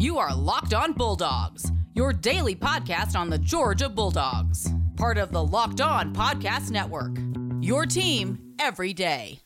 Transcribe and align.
You 0.00 0.16
are 0.16 0.34
Locked 0.34 0.72
On 0.72 0.94
Bulldogs, 0.94 1.70
your 1.92 2.14
daily 2.14 2.56
podcast 2.56 3.14
on 3.14 3.28
the 3.28 3.36
Georgia 3.36 3.86
Bulldogs, 3.86 4.66
part 4.96 5.18
of 5.18 5.30
the 5.30 5.44
Locked 5.44 5.82
On 5.82 6.14
Podcast 6.14 6.70
Network. 6.70 7.18
Your 7.60 7.84
team 7.84 8.54
every 8.58 8.94
day. 8.94 9.40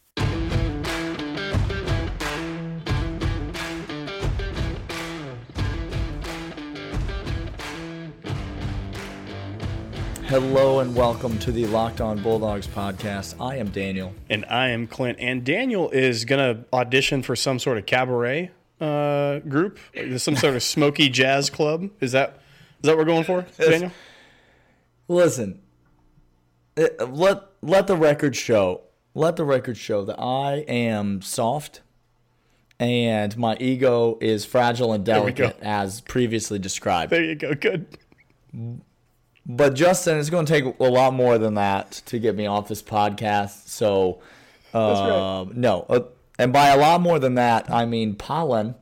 Hello 10.27 10.79
and 10.79 10.95
welcome 10.95 11.37
to 11.41 11.51
the 11.51 11.67
Locked 11.67 12.01
On 12.01 12.23
Bulldogs 12.23 12.69
podcast. 12.69 13.35
I 13.41 13.57
am 13.57 13.71
Daniel. 13.71 14.15
And 14.31 14.45
I 14.45 14.69
am 14.69 14.87
Clint. 14.87 15.19
And 15.19 15.43
Daniel 15.43 15.91
is 15.91 16.25
going 16.25 16.59
to 16.59 16.65
audition 16.73 17.25
for 17.25 17.35
some 17.35 17.59
sort 17.59 17.77
of 17.77 17.87
cabaret 17.87 18.53
uh, 18.81 19.39
group, 19.41 19.79
some 20.17 20.37
sort 20.37 20.55
of 20.55 20.63
smoky 20.63 21.09
jazz 21.09 21.51
club. 21.51 21.91
Is 22.01 22.13
that 22.13 22.41
is 22.83 22.89
that 22.89 22.97
what 22.97 22.99
we're 22.99 23.05
going 23.05 23.25
for, 23.25 23.47
Daniel? 23.59 23.93
Listen, 25.09 25.61
it, 26.77 26.99
let 27.11 27.43
let 27.63 27.87
the 27.87 27.97
record 27.97 28.37
show. 28.37 28.83
Let 29.17 29.37
the 29.37 29.45
record 29.45 29.77
show 29.77 30.05
that 30.05 30.19
I 30.19 30.65
am 30.67 31.23
soft 31.23 31.83
and 32.81 33.37
my 33.37 33.57
ego 33.61 34.19
is 34.21 34.45
fragile 34.45 34.93
and 34.93 35.05
delicate 35.05 35.57
as 35.61 36.01
previously 36.01 36.59
described. 36.59 37.13
There 37.13 37.23
you 37.23 37.35
go. 37.35 37.55
Good. 37.55 37.87
But 39.47 39.75
Justin, 39.75 40.19
it's 40.19 40.31
going 40.31 40.47
to 40.47 40.53
take 40.53 40.79
a 40.79 40.85
lot 40.85 41.15
more 41.15 41.39
than 41.39 41.55
that 41.55 42.03
to 42.07 42.19
get 42.19 42.35
me 42.35 42.47
off 42.47 42.69
this 42.69 42.83
podcast. 42.83 43.69
So, 43.69 44.21
uh, 44.73 45.45
right. 45.47 45.57
no. 45.57 45.87
Uh, 45.89 46.01
and 46.39 46.53
by 46.53 46.69
a 46.69 46.77
lot 46.77 47.01
more 47.01 47.19
than 47.19 47.35
that, 47.35 47.71
I 47.71 47.87
mean 47.87 48.15
pollen 48.15 48.75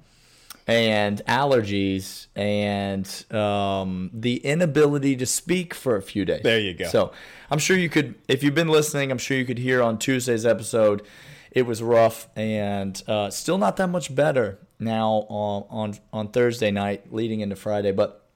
and 0.66 1.22
allergies 1.26 2.28
and 2.36 3.06
um, 3.34 4.10
the 4.12 4.36
inability 4.36 5.16
to 5.16 5.26
speak 5.26 5.74
for 5.74 5.96
a 5.96 6.02
few 6.02 6.24
days. 6.24 6.42
There 6.42 6.60
you 6.60 6.74
go. 6.74 6.86
So 6.86 7.12
I'm 7.50 7.58
sure 7.58 7.76
you 7.76 7.88
could, 7.88 8.14
if 8.28 8.42
you've 8.42 8.54
been 8.54 8.68
listening, 8.68 9.10
I'm 9.10 9.18
sure 9.18 9.36
you 9.36 9.44
could 9.44 9.58
hear 9.58 9.82
on 9.82 9.98
Tuesday's 9.98 10.46
episode. 10.46 11.02
It 11.50 11.66
was 11.66 11.82
rough 11.82 12.28
and 12.36 13.00
uh, 13.06 13.30
still 13.30 13.58
not 13.58 13.76
that 13.76 13.88
much 13.88 14.14
better 14.14 14.58
now 14.78 15.26
on, 15.28 15.64
on 15.68 15.98
on 16.12 16.28
Thursday 16.28 16.70
night, 16.70 17.12
leading 17.12 17.40
into 17.40 17.56
Friday. 17.56 17.92
But 17.92 18.26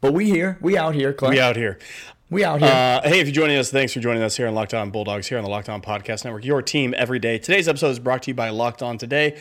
but 0.00 0.12
we 0.12 0.26
here, 0.26 0.58
we 0.60 0.76
out 0.76 0.94
here, 0.94 1.12
Clint. 1.12 1.34
We 1.34 1.40
out 1.40 1.56
here. 1.56 1.78
We 2.28 2.42
out 2.44 2.60
here. 2.60 2.68
Uh, 2.68 3.08
hey, 3.08 3.20
if 3.20 3.28
you're 3.28 3.34
joining 3.34 3.56
us, 3.56 3.70
thanks 3.70 3.92
for 3.92 4.00
joining 4.00 4.22
us 4.22 4.36
here 4.36 4.48
on 4.48 4.54
Locked 4.54 4.74
On 4.74 4.90
Bulldogs, 4.90 5.28
here 5.28 5.38
on 5.38 5.44
the 5.44 5.50
Locked 5.50 5.68
On 5.68 5.80
Podcast 5.80 6.24
Network, 6.24 6.44
your 6.44 6.60
team 6.60 6.92
every 6.98 7.20
day. 7.20 7.38
Today's 7.38 7.68
episode 7.68 7.90
is 7.90 8.00
brought 8.00 8.24
to 8.24 8.30
you 8.32 8.34
by 8.34 8.50
Locked 8.50 8.82
On 8.82 8.98
Today. 8.98 9.38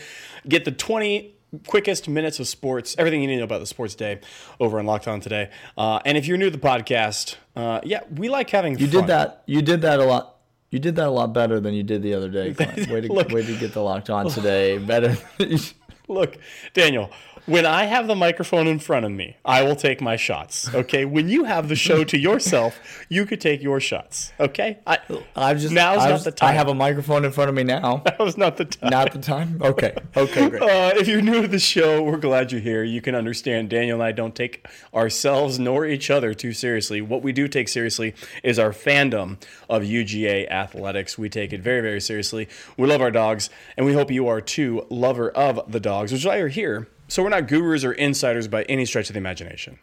Get 0.48 0.66
the 0.66 0.72
20 0.72 1.34
quickest 1.66 2.08
minutes 2.08 2.40
of 2.40 2.48
sports, 2.48 2.96
everything 3.00 3.22
you 3.22 3.28
need 3.28 3.36
to 3.36 3.40
know 3.40 3.46
about 3.46 3.60
the 3.60 3.66
sports 3.66 3.96
day 3.96 4.20
over 4.60 4.78
on 4.78 4.86
Locked 4.86 5.08
On 5.08 5.20
Today. 5.20 5.50
Uh, 5.76 6.00
and 6.06 6.16
if 6.16 6.28
you're 6.28 6.38
new 6.38 6.52
to 6.52 6.56
the 6.56 6.64
podcast, 6.64 7.38
uh, 7.56 7.80
yeah, 7.84 8.02
we 8.14 8.30
like 8.30 8.52
having 8.52 8.78
you 8.78 8.86
fun. 8.86 9.02
did 9.02 9.08
that. 9.08 9.42
You 9.48 9.64
did 9.64 9.82
that 9.82 10.00
a 10.00 10.06
lot. 10.06 10.36
You 10.70 10.78
did 10.78 10.96
that 10.98 11.08
a 11.08 11.12
lot 11.12 11.34
better 11.34 11.60
than 11.60 11.74
you 11.74 11.82
did 11.82 12.04
the 12.04 12.14
other 12.14 12.30
day. 12.30 12.50
Way 12.90 13.02
to, 13.02 13.12
Look, 13.12 13.30
way 13.30 13.44
to 13.46 13.58
get 13.58 13.74
the 13.74 13.82
Locked 13.82 14.12
On 14.12 14.30
Today 14.30 14.78
better. 14.78 15.18
Look, 16.10 16.38
Daniel, 16.74 17.12
when 17.46 17.66
I 17.66 17.86
have 17.86 18.08
the 18.08 18.16
microphone 18.16 18.68
in 18.68 18.80
front 18.80 19.06
of 19.06 19.12
me, 19.12 19.38
I 19.46 19.62
will 19.64 19.76
take 19.76 20.02
my 20.02 20.16
shots. 20.16 20.74
Okay. 20.74 21.06
When 21.06 21.30
you 21.30 21.44
have 21.44 21.70
the 21.70 21.76
show 21.76 22.04
to 22.04 22.18
yourself, 22.18 22.80
you 23.08 23.26
could 23.26 23.40
take 23.40 23.62
your 23.62 23.80
shots. 23.80 24.34
Okay. 24.40 24.80
I, 24.88 24.98
I've 25.36 25.60
just 25.60 25.74
now's 25.74 26.00
I've, 26.00 26.10
not 26.10 26.24
the 26.24 26.32
time. 26.32 26.50
I 26.50 26.52
have 26.54 26.68
a 26.68 26.74
microphone 26.74 27.24
in 27.24 27.32
front 27.32 27.50
of 27.50 27.56
me 27.56 27.64
now. 27.64 28.04
That 28.16 28.20
was 28.20 28.38
not 28.38 28.56
the 28.56 28.66
time. 28.66 28.90
Not 28.90 29.12
the 29.12 29.20
time. 29.20 29.60
Okay. 29.62 29.94
Okay. 30.16 30.50
Great. 30.50 30.62
Uh, 30.76 30.92
if 30.96 31.08
you're 31.08 31.22
new 31.22 31.42
to 31.42 31.48
the 31.48 31.60
show, 31.60 32.02
we're 32.02 32.18
glad 32.18 32.52
you're 32.52 32.62
here. 32.62 32.84
You 32.84 33.02
can 33.02 33.14
understand 33.14 33.70
Daniel 33.70 33.96
and 33.96 34.04
I 34.04 34.12
don't 34.12 34.36
take 34.36 34.68
ourselves 34.94 35.60
nor 35.60 35.86
each 35.86 36.10
other 36.10 36.34
too 36.34 36.54
seriously. 36.54 37.02
What 37.02 37.22
we 37.22 37.32
do 37.32 37.48
take 37.48 37.68
seriously 37.68 38.16
is 38.44 38.58
our 38.58 38.72
fandom 38.72 39.38
of 39.70 39.84
UGA 39.84 40.50
athletics. 40.50 41.18
We 41.18 41.30
take 41.30 41.54
it 41.54 41.62
very, 41.62 41.82
very 41.82 42.02
seriously. 42.02 42.48
We 42.78 42.88
love 42.88 43.02
our 43.02 43.12
dogs, 43.12 43.50
and 43.78 43.86
we 43.86 43.94
hope 43.94 44.12
you 44.12 44.28
are 44.28 44.42
too 44.42 44.86
lover 44.90 45.30
of 45.30 45.72
the 45.72 45.80
dogs, 45.96 46.12
which 46.12 46.22
is 46.22 46.26
why 46.26 46.38
you're 46.38 46.48
here 46.48 46.88
so 47.08 47.24
we're 47.24 47.30
not 47.30 47.48
gurus 47.48 47.84
or 47.84 47.94
insiders 47.94 48.48
by 48.48 48.64
any 48.64 48.86
stretch 48.86 49.10
of 49.10 49.14
the 49.14 49.20
imagination. 49.20 49.80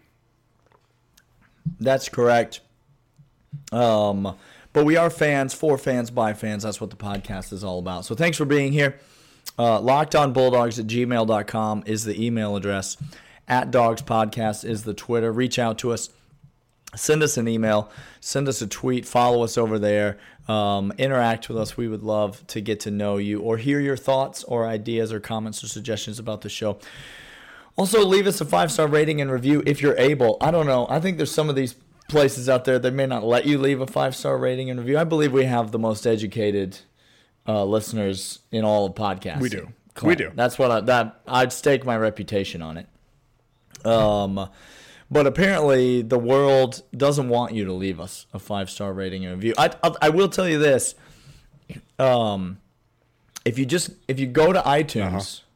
That's 1.78 2.08
correct. 2.08 2.60
Um, 3.70 4.36
but 4.72 4.84
we 4.84 4.96
are 4.96 5.10
fans 5.10 5.54
for 5.54 5.78
fans 5.78 6.10
by 6.10 6.34
fans. 6.34 6.64
That's 6.64 6.80
what 6.80 6.90
the 6.90 6.96
podcast 6.96 7.52
is 7.52 7.62
all 7.62 7.78
about. 7.78 8.04
So 8.04 8.14
thanks 8.14 8.36
for 8.36 8.44
being 8.44 8.72
here. 8.72 8.98
Uh, 9.58 9.78
LockedOnBulldogs 9.80 10.78
at 10.78 10.86
gmail.com 10.86 11.84
is 11.86 12.04
the 12.04 12.24
email 12.24 12.56
address. 12.56 12.96
At 13.48 13.70
Dogs 13.70 14.02
Podcast 14.02 14.64
is 14.64 14.84
the 14.84 14.94
Twitter. 14.94 15.32
Reach 15.32 15.58
out 15.58 15.78
to 15.78 15.92
us. 15.92 16.08
Send 16.94 17.22
us 17.22 17.36
an 17.36 17.48
email. 17.48 17.90
Send 18.20 18.48
us 18.48 18.60
a 18.60 18.66
tweet. 18.66 19.06
Follow 19.06 19.42
us 19.42 19.56
over 19.56 19.78
there. 19.78 20.18
Um, 20.48 20.92
interact 20.98 21.48
with 21.48 21.56
us. 21.56 21.76
We 21.76 21.88
would 21.88 22.02
love 22.02 22.46
to 22.48 22.60
get 22.60 22.80
to 22.80 22.90
know 22.90 23.16
you 23.16 23.40
or 23.40 23.56
hear 23.56 23.80
your 23.80 23.96
thoughts 23.96 24.44
or 24.44 24.66
ideas 24.66 25.12
or 25.12 25.20
comments 25.20 25.62
or 25.64 25.68
suggestions 25.68 26.18
about 26.18 26.42
the 26.42 26.48
show. 26.48 26.78
Also, 27.76 28.04
leave 28.04 28.26
us 28.26 28.40
a 28.40 28.44
five 28.44 28.70
star 28.70 28.86
rating 28.86 29.20
and 29.20 29.30
review 29.30 29.62
if 29.64 29.80
you're 29.80 29.96
able. 29.96 30.36
I 30.40 30.50
don't 30.50 30.66
know. 30.66 30.86
I 30.90 31.00
think 31.00 31.16
there's 31.16 31.32
some 31.32 31.48
of 31.48 31.56
these 31.56 31.74
places 32.08 32.48
out 32.48 32.66
there 32.66 32.78
that 32.78 32.92
may 32.92 33.06
not 33.06 33.24
let 33.24 33.46
you 33.46 33.56
leave 33.56 33.80
a 33.80 33.86
five 33.86 34.14
star 34.14 34.36
rating 34.36 34.68
and 34.68 34.78
review. 34.78 34.98
I 34.98 35.04
believe 35.04 35.32
we 35.32 35.44
have 35.44 35.72
the 35.72 35.78
most 35.78 36.06
educated 36.06 36.78
uh, 37.48 37.64
listeners 37.64 38.40
in 38.50 38.64
all 38.64 38.86
of 38.86 38.94
podcasting. 38.94 39.40
We 39.40 39.48
do. 39.48 39.68
We 40.02 40.14
do. 40.14 40.30
That's 40.34 40.58
what 40.58 40.70
I 40.70 40.80
that 40.82 41.20
I'd 41.26 41.52
stake 41.52 41.84
my 41.84 41.96
reputation 41.96 42.62
on 42.62 42.78
it. 42.78 42.86
Um, 43.86 44.48
but 45.12 45.26
apparently 45.26 46.00
the 46.00 46.18
world 46.18 46.82
doesn't 46.96 47.28
want 47.28 47.52
you 47.52 47.66
to 47.66 47.72
leave 47.72 48.00
us 48.00 48.26
a 48.32 48.38
five 48.38 48.70
star 48.70 48.92
rating 48.92 49.26
and 49.26 49.34
review. 49.34 49.54
I, 49.58 49.70
I, 49.82 49.94
I 50.02 50.08
will 50.08 50.28
tell 50.28 50.48
you 50.48 50.58
this. 50.58 50.94
Um, 51.98 52.58
if 53.44 53.58
you 53.58 53.66
just 53.66 53.90
if 54.08 54.18
you 54.18 54.26
go 54.26 54.52
to 54.52 54.60
iTunes. 54.62 55.14
Uh-huh 55.14 55.48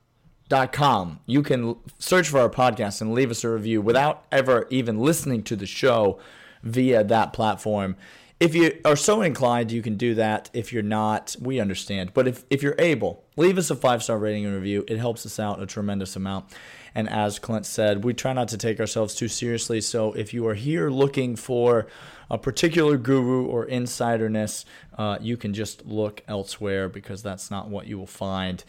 com. 0.72 1.18
You 1.26 1.42
can 1.42 1.74
search 1.98 2.28
for 2.28 2.38
our 2.38 2.48
podcast 2.48 3.00
and 3.00 3.12
leave 3.12 3.32
us 3.32 3.42
a 3.42 3.50
review 3.50 3.82
without 3.82 4.24
ever 4.30 4.68
even 4.70 4.98
listening 4.98 5.42
to 5.42 5.56
the 5.56 5.66
show 5.66 6.20
via 6.62 7.02
that 7.02 7.32
platform. 7.32 7.96
If 8.38 8.54
you 8.54 8.78
are 8.84 8.94
so 8.96 9.22
inclined, 9.22 9.72
you 9.72 9.82
can 9.82 9.96
do 9.96 10.14
that. 10.14 10.50
If 10.52 10.72
you're 10.72 10.82
not, 10.82 11.34
we 11.40 11.58
understand. 11.58 12.12
But 12.14 12.28
if, 12.28 12.44
if 12.50 12.62
you're 12.62 12.76
able, 12.78 13.24
leave 13.36 13.58
us 13.58 13.70
a 13.70 13.74
five 13.74 14.02
star 14.02 14.18
rating 14.18 14.44
and 14.44 14.54
review. 14.54 14.84
It 14.86 14.98
helps 14.98 15.26
us 15.26 15.40
out 15.40 15.60
a 15.60 15.66
tremendous 15.66 16.14
amount. 16.14 16.54
And 16.96 17.10
as 17.10 17.38
Clint 17.38 17.66
said, 17.66 18.04
we 18.04 18.14
try 18.14 18.32
not 18.32 18.48
to 18.48 18.56
take 18.56 18.80
ourselves 18.80 19.14
too 19.14 19.28
seriously. 19.28 19.82
So 19.82 20.14
if 20.14 20.32
you 20.32 20.48
are 20.48 20.54
here 20.54 20.88
looking 20.88 21.36
for 21.36 21.88
a 22.30 22.38
particular 22.38 22.96
guru 22.96 23.44
or 23.44 23.66
insiderness, 23.66 24.64
uh, 24.96 25.18
you 25.20 25.36
can 25.36 25.52
just 25.52 25.84
look 25.84 26.22
elsewhere 26.26 26.88
because 26.88 27.22
that's 27.22 27.50
not 27.50 27.68
what 27.68 27.86
you 27.86 27.98
will 27.98 28.06
find 28.06 28.64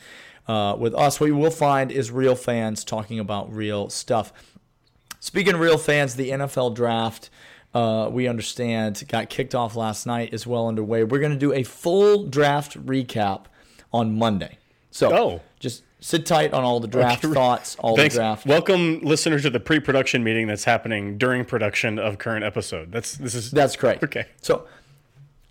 uh, 0.46 0.76
with 0.78 0.94
us. 0.94 1.22
What 1.22 1.28
you 1.28 1.38
will 1.38 1.50
find 1.50 1.90
is 1.90 2.12
real 2.12 2.36
fans 2.36 2.84
talking 2.84 3.18
about 3.18 3.50
real 3.50 3.90
stuff. 3.90 4.34
Speaking 5.22 5.54
of 5.54 5.62
real 5.62 5.78
fans, 5.78 6.16
the 6.16 6.32
NFL 6.32 6.76
draft. 6.76 7.30
Uh, 7.74 8.10
we 8.10 8.28
understand 8.28 9.04
got 9.08 9.30
kicked 9.30 9.54
off 9.56 9.76
last 9.76 10.06
night 10.06 10.34
is 10.34 10.46
well 10.46 10.68
underway. 10.68 11.04
We're 11.06 11.20
going 11.20 11.32
to 11.32 11.38
do 11.38 11.54
a 11.54 11.64
full 11.64 12.26
draft 12.26 12.78
recap 12.86 13.46
on 13.94 14.18
Monday. 14.18 14.58
So 14.90 15.14
oh. 15.14 15.42
just 15.60 15.84
sit 16.00 16.26
tight 16.26 16.54
on 16.54 16.64
all 16.64 16.80
the 16.80 16.88
draft 16.88 17.26
okay. 17.26 17.34
thoughts, 17.34 17.76
all 17.80 17.96
Thanks. 17.96 18.16
the 18.16 18.22
draft. 18.22 18.46
Welcome, 18.46 19.00
listeners, 19.02 19.44
to 19.44 19.50
the 19.50 19.60
pre-production 19.60 20.24
meeting 20.24 20.48
that's 20.48 20.64
happening 20.64 21.18
during 21.18 21.46
production 21.46 22.00
of 22.00 22.18
current 22.18 22.44
episode. 22.44 22.92
That's 22.92 23.18
this 23.18 23.36
is 23.36 23.52
that's 23.52 23.76
correct. 23.76 24.04
Okay, 24.04 24.26
so 24.42 24.68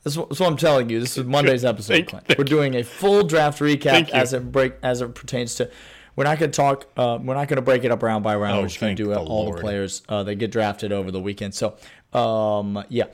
that's 0.04 0.16
what, 0.16 0.28
that's 0.28 0.40
what 0.40 0.48
I'm 0.48 0.56
telling 0.56 0.88
you. 0.88 1.00
This 1.00 1.18
is 1.18 1.24
Monday's 1.24 1.64
episode, 1.64 1.94
thank, 1.94 2.08
Clint. 2.08 2.26
Thank 2.26 2.38
We're 2.38 2.44
doing 2.44 2.74
a 2.74 2.84
full 2.84 3.24
draft 3.24 3.60
recap 3.60 4.08
as 4.10 4.32
it 4.32 4.52
break 4.52 4.74
as 4.82 5.00
it 5.00 5.14
pertains 5.14 5.54
to. 5.56 5.70
We're 6.14 6.24
not 6.24 6.38
going 6.38 6.50
to 6.50 6.56
talk. 6.56 6.86
Uh, 6.96 7.18
we're 7.22 7.34
not 7.34 7.48
going 7.48 7.56
to 7.56 7.62
break 7.62 7.84
it 7.84 7.90
up 7.90 8.02
round 8.02 8.24
by 8.24 8.36
round. 8.36 8.56
Oh, 8.56 8.62
we're 8.62 8.68
just 8.68 8.80
going 8.80 8.96
to 8.96 9.02
do 9.02 9.10
the 9.10 9.18
all 9.18 9.44
Lord. 9.44 9.58
the 9.58 9.60
players 9.60 10.02
uh, 10.08 10.22
that 10.22 10.36
get 10.36 10.50
drafted 10.50 10.90
over 10.90 11.10
the 11.10 11.20
weekend. 11.20 11.54
So, 11.54 11.76
um, 12.14 12.82
yeah. 12.88 13.04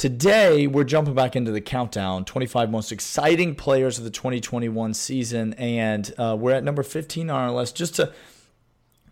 Today, 0.00 0.66
we're 0.66 0.84
jumping 0.84 1.12
back 1.12 1.36
into 1.36 1.50
the 1.50 1.60
countdown 1.60 2.24
25 2.24 2.70
most 2.70 2.90
exciting 2.90 3.54
players 3.54 3.98
of 3.98 4.04
the 4.04 4.10
2021 4.10 4.94
season. 4.94 5.52
And 5.58 6.10
uh, 6.16 6.38
we're 6.40 6.52
at 6.52 6.64
number 6.64 6.82
15 6.82 7.28
on 7.28 7.38
our 7.38 7.52
list. 7.52 7.76
Just 7.76 7.96
to 7.96 8.10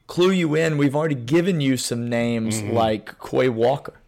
clue 0.06 0.30
you 0.30 0.54
in, 0.54 0.78
we've 0.78 0.96
already 0.96 1.14
given 1.14 1.60
you 1.60 1.76
some 1.76 2.08
names 2.08 2.62
mm-hmm. 2.62 2.72
like 2.72 3.18
Quay 3.18 3.50
Walker, 3.50 4.00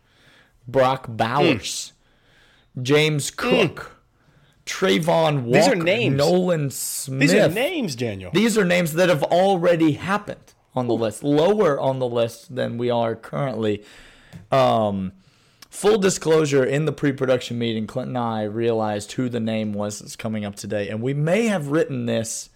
Brock 0.66 1.04
Bowers, 1.06 1.92
James 2.80 3.28
hmm. 3.28 3.36
Cook. 3.36 3.76
Mm. 3.76 3.96
Travon 4.64 5.42
Walker, 5.42 5.58
These 5.58 5.68
are 5.68 5.74
names. 5.74 6.16
Nolan 6.16 6.70
Smith. 6.70 7.20
These 7.20 7.34
are 7.34 7.48
names, 7.50 7.94
Daniel. 7.94 8.30
These 8.32 8.56
are 8.56 8.64
names 8.64 8.94
that 8.94 9.10
have 9.10 9.24
already 9.24 9.92
happened 9.92 10.54
on 10.74 10.86
the 10.86 10.94
list, 10.94 11.22
lower 11.22 11.78
on 11.78 11.98
the 11.98 12.08
list 12.08 12.54
than 12.54 12.78
we 12.78 12.88
are 12.88 13.14
currently. 13.16 13.84
Um, 14.50 15.12
full 15.70 15.96
disclosure 15.99 16.64
in 16.64 16.84
the 16.84 16.93
pre-production 16.93 17.58
meeting, 17.58 17.87
Clint 17.87 18.08
and 18.08 18.19
I 18.19 18.43
realized 18.43 19.12
who 19.12 19.28
the 19.28 19.40
name 19.40 19.72
was 19.72 20.00
that's 20.00 20.17
coming 20.17 20.44
up 20.44 20.56
today, 20.56 20.88
and 20.88 21.00
we 21.00 21.14
may 21.14 21.46
have 21.46 21.69
written 21.69 22.05
this 22.06 22.50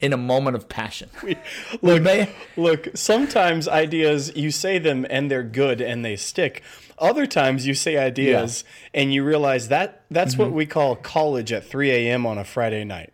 in 0.00 0.12
a 0.12 0.16
moment 0.16 0.56
of 0.56 0.68
passion. 0.68 1.08
Look, 1.82 2.02
may- 2.02 2.28
look, 2.56 2.88
sometimes 2.94 3.68
ideas 3.68 4.34
you 4.36 4.50
say 4.50 4.78
them 4.78 5.06
and 5.08 5.30
they're 5.30 5.42
good 5.44 5.80
and 5.80 6.04
they 6.04 6.16
stick. 6.16 6.62
Other 6.98 7.26
times 7.26 7.66
you 7.66 7.74
say 7.74 7.96
ideas 7.96 8.64
and 8.92 9.14
you 9.14 9.24
realize 9.24 9.68
that 9.68 10.02
that's 10.10 10.36
what 10.36 10.48
Mm-hmm. 10.48 10.56
we 10.56 10.66
call 10.66 10.96
college 10.96 11.52
at 11.52 11.64
3 11.64 11.90
a.m. 11.90 12.26
on 12.26 12.38
a 12.38 12.44
Friday 12.44 12.84
night. 12.84 13.12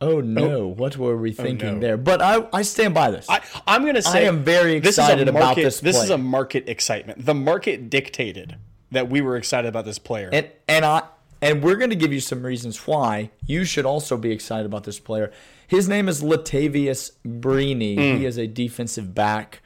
Oh 0.00 0.20
no, 0.20 0.66
what 0.66 0.96
were 0.96 1.16
we 1.16 1.32
thinking 1.32 1.74
no. 1.74 1.80
there? 1.80 1.96
But 1.96 2.20
I, 2.20 2.46
I 2.52 2.62
stand 2.62 2.94
by 2.94 3.10
this. 3.10 3.26
I, 3.28 3.40
I'm 3.66 3.82
going 3.82 3.94
to 3.94 4.02
say 4.02 4.24
I 4.24 4.28
am 4.28 4.44
very 4.44 4.80
this 4.80 4.92
is 4.94 4.98
a 4.98 5.02
excited 5.02 5.28
about 5.28 5.40
market- 5.40 5.62
this 5.62 5.80
This 5.80 6.02
is 6.02 6.10
a 6.10 6.18
market 6.18 6.68
excitement. 6.68 7.24
The 7.24 7.34
market 7.34 7.90
dictated 7.90 8.56
that 8.90 9.08
we 9.08 9.20
were 9.20 9.36
excited 9.36 9.68
about 9.68 9.84
this 9.84 9.98
player. 9.98 10.30
and 10.32 10.48
and 10.68 10.84
I 10.84 11.02
and 11.40 11.62
we're 11.62 11.76
going 11.76 11.90
to 11.90 11.96
give 11.96 12.12
you 12.12 12.20
some 12.20 12.42
reasons 12.42 12.86
why 12.86 13.30
you 13.46 13.64
should 13.64 13.84
also 13.84 14.16
be 14.16 14.30
excited 14.30 14.66
about 14.66 14.84
this 14.84 14.98
player. 14.98 15.30
His 15.66 15.88
name 15.88 16.08
is 16.08 16.22
Latavious 16.22 17.12
Brini. 17.26 17.96
He 18.16 18.24
is 18.24 18.38
a 18.38 18.46
defensive 18.46 19.14
back, 19.14 19.60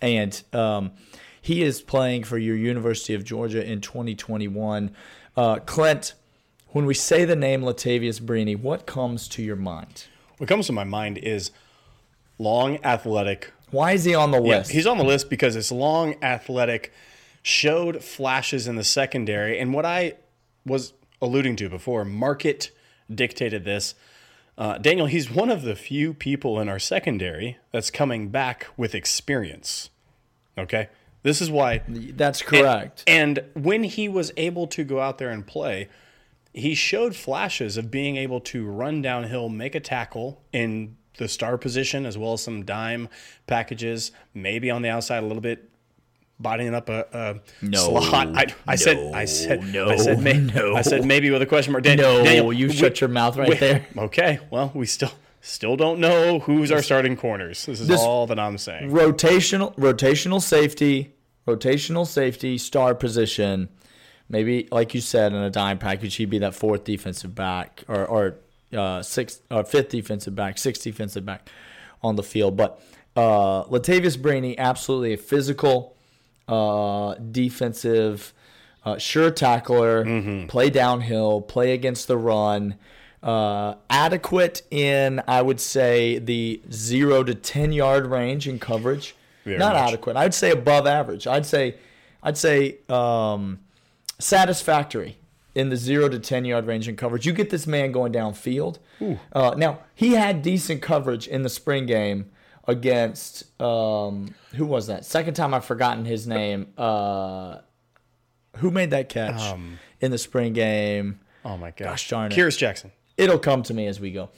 and 0.00 0.42
um, 0.52 0.92
he 1.40 1.62
is 1.62 1.80
playing 1.82 2.24
for 2.24 2.38
your 2.38 2.56
University 2.56 3.14
of 3.14 3.24
Georgia 3.24 3.64
in 3.64 3.80
2021. 3.80 4.94
Uh, 5.36 5.56
Clint, 5.60 6.14
when 6.74 6.84
we 6.86 6.92
say 6.94 7.24
the 7.24 7.36
name 7.36 7.62
Latavious 7.62 8.20
Brini, 8.20 8.58
what 8.60 8.84
comes 8.84 9.28
to 9.28 9.42
your 9.42 9.56
mind? 9.56 10.04
what 10.38 10.48
comes 10.48 10.66
to 10.66 10.72
my 10.72 10.82
mind 10.84 11.16
is 11.16 11.52
long, 12.38 12.76
athletic. 12.84 13.52
Why 13.70 13.92
is 13.92 14.04
he 14.04 14.14
on 14.16 14.32
the 14.32 14.42
Yeah, 14.42 14.58
list? 14.58 14.72
he's 14.72 14.86
on 14.86 14.98
the 14.98 15.04
list 15.04 15.30
because 15.30 15.54
it's 15.54 15.70
long, 15.70 16.16
athletic, 16.22 16.92
showed 17.42 18.02
flashes 18.02 18.66
in 18.66 18.74
the 18.74 18.82
secondary, 18.84 19.58
and 19.60 19.72
what 19.72 19.86
I 19.86 20.14
was 20.66 20.92
alluding 21.22 21.54
to 21.56 21.68
before, 21.68 22.04
market 22.04 22.72
dictated 23.12 23.64
this. 23.64 23.94
Uh, 24.58 24.78
Daniel, 24.78 25.06
he's 25.06 25.30
one 25.30 25.50
of 25.50 25.62
the 25.62 25.76
few 25.76 26.12
people 26.12 26.58
in 26.60 26.68
our 26.68 26.80
secondary 26.80 27.58
that's 27.70 27.90
coming 27.90 28.28
back 28.28 28.66
with 28.76 28.94
experience. 28.94 29.90
Okay, 30.58 30.88
this 31.22 31.40
is 31.40 31.48
why 31.50 31.82
That's 31.88 32.42
correct. 32.42 33.04
And 33.06 33.44
when 33.54 33.84
he 33.84 34.08
was 34.08 34.32
able 34.36 34.66
to 34.68 34.82
go 34.82 35.00
out 35.00 35.18
there 35.18 35.30
and 35.30 35.46
play, 35.46 35.88
he 36.54 36.74
showed 36.74 37.14
flashes 37.16 37.76
of 37.76 37.90
being 37.90 38.16
able 38.16 38.40
to 38.40 38.64
run 38.64 39.02
downhill, 39.02 39.48
make 39.48 39.74
a 39.74 39.80
tackle 39.80 40.40
in 40.52 40.96
the 41.18 41.28
star 41.28 41.58
position, 41.58 42.06
as 42.06 42.16
well 42.16 42.32
as 42.34 42.42
some 42.42 42.64
dime 42.64 43.08
packages, 43.46 44.12
maybe 44.32 44.70
on 44.70 44.82
the 44.82 44.88
outside 44.88 45.22
a 45.22 45.26
little 45.26 45.42
bit, 45.42 45.68
bodying 46.40 46.74
up 46.74 46.88
a, 46.88 47.06
a 47.12 47.64
No, 47.64 47.78
slot. 48.00 48.28
I, 48.36 48.46
I 48.66 48.76
said, 48.76 49.12
I 49.14 49.24
said, 49.24 49.60
I 49.76 49.96
said, 49.96 50.20
may, 50.20 50.38
no, 50.38 50.74
I 50.76 50.82
said 50.82 51.04
maybe 51.04 51.30
with 51.30 51.42
a 51.42 51.46
question 51.46 51.72
mark. 51.72 51.84
Dan, 51.84 51.96
no, 51.98 52.22
Daniel, 52.24 52.52
you 52.52 52.68
we- 52.68 52.72
shut 52.72 53.00
your 53.00 53.08
mouth 53.08 53.36
right 53.36 53.48
we- 53.48 53.56
there. 53.56 53.86
Okay, 53.98 54.38
well, 54.50 54.70
we 54.74 54.86
still 54.86 55.12
still 55.40 55.76
don't 55.76 55.98
know 56.00 56.38
who's 56.38 56.72
our 56.72 56.82
starting 56.82 57.16
corners. 57.16 57.66
This 57.66 57.80
is 57.80 57.86
This- 57.88 58.00
all 58.00 58.26
that 58.28 58.38
I'm 58.38 58.58
saying. 58.58 58.90
rotational 58.90 59.74
rotational 59.76 60.40
safety, 60.40 61.14
rotational 61.46 62.06
safety, 62.06 62.58
star 62.58 62.94
position. 62.94 63.68
Maybe 64.28 64.68
like 64.72 64.94
you 64.94 65.00
said 65.00 65.32
in 65.32 65.38
a 65.38 65.50
dime 65.50 65.78
package, 65.78 66.14
he'd 66.16 66.30
be 66.30 66.38
that 66.38 66.54
fourth 66.54 66.84
defensive 66.84 67.34
back 67.34 67.84
or 67.88 68.04
or 68.06 68.36
uh, 68.76 69.02
sixth 69.02 69.42
or 69.50 69.64
fifth 69.64 69.90
defensive 69.90 70.34
back, 70.34 70.58
sixth 70.58 70.82
defensive 70.82 71.24
back 71.26 71.48
on 72.02 72.16
the 72.16 72.22
field. 72.22 72.56
But 72.56 72.80
uh, 73.16 73.64
Latavious 73.64 74.16
Brini, 74.16 74.56
absolutely 74.58 75.12
a 75.12 75.16
physical, 75.16 75.94
uh, 76.48 77.14
defensive, 77.14 78.32
uh, 78.84 78.98
sure 78.98 79.30
tackler, 79.30 80.46
play 80.48 80.70
downhill, 80.70 81.40
play 81.40 81.72
against 81.72 82.08
the 82.08 82.16
run. 82.16 82.76
Uh, 83.22 83.76
adequate 83.88 84.60
in, 84.70 85.22
I 85.26 85.40
would 85.40 85.60
say, 85.60 86.18
the 86.18 86.60
zero 86.70 87.22
to 87.24 87.34
ten 87.34 87.72
yard 87.72 88.06
range 88.06 88.46
in 88.48 88.58
coverage. 88.58 89.14
Very 89.44 89.58
Not 89.58 89.74
much. 89.74 89.88
adequate. 89.92 90.16
I'd 90.16 90.34
say 90.34 90.50
above 90.50 90.86
average. 90.86 91.26
I'd 91.26 91.46
say, 91.46 91.76
I'd 92.22 92.36
say 92.36 92.78
um, 92.88 93.60
satisfactory 94.24 95.18
in 95.54 95.68
the 95.68 95.76
zero 95.76 96.08
to 96.08 96.18
ten 96.18 96.44
yard 96.44 96.66
range 96.66 96.88
in 96.88 96.96
coverage. 96.96 97.26
You 97.26 97.32
get 97.32 97.50
this 97.50 97.66
man 97.66 97.92
going 97.92 98.12
downfield. 98.12 98.78
Uh, 99.32 99.54
now 99.56 99.80
he 99.94 100.12
had 100.12 100.42
decent 100.42 100.82
coverage 100.82 101.28
in 101.28 101.42
the 101.42 101.48
spring 101.48 101.86
game 101.86 102.30
against 102.66 103.60
um, 103.60 104.34
who 104.54 104.64
was 104.64 104.86
that? 104.86 105.04
Second 105.04 105.34
time 105.34 105.52
I've 105.54 105.64
forgotten 105.64 106.04
his 106.04 106.26
name. 106.26 106.72
Uh, 106.78 107.58
who 108.56 108.70
made 108.70 108.90
that 108.90 109.08
catch 109.08 109.54
in 110.00 110.10
the 110.10 110.18
spring 110.18 110.52
game? 110.52 111.20
Oh 111.44 111.56
my 111.56 111.70
gosh, 111.70 111.86
Gosh 111.86 112.08
darn 112.08 112.32
it. 112.32 112.34
Kearis 112.34 112.56
Jackson. 112.56 112.90
It'll 113.16 113.38
come 113.38 113.62
to 113.64 113.74
me 113.74 113.86
as 113.86 114.00
we 114.00 114.10
go. 114.10 114.30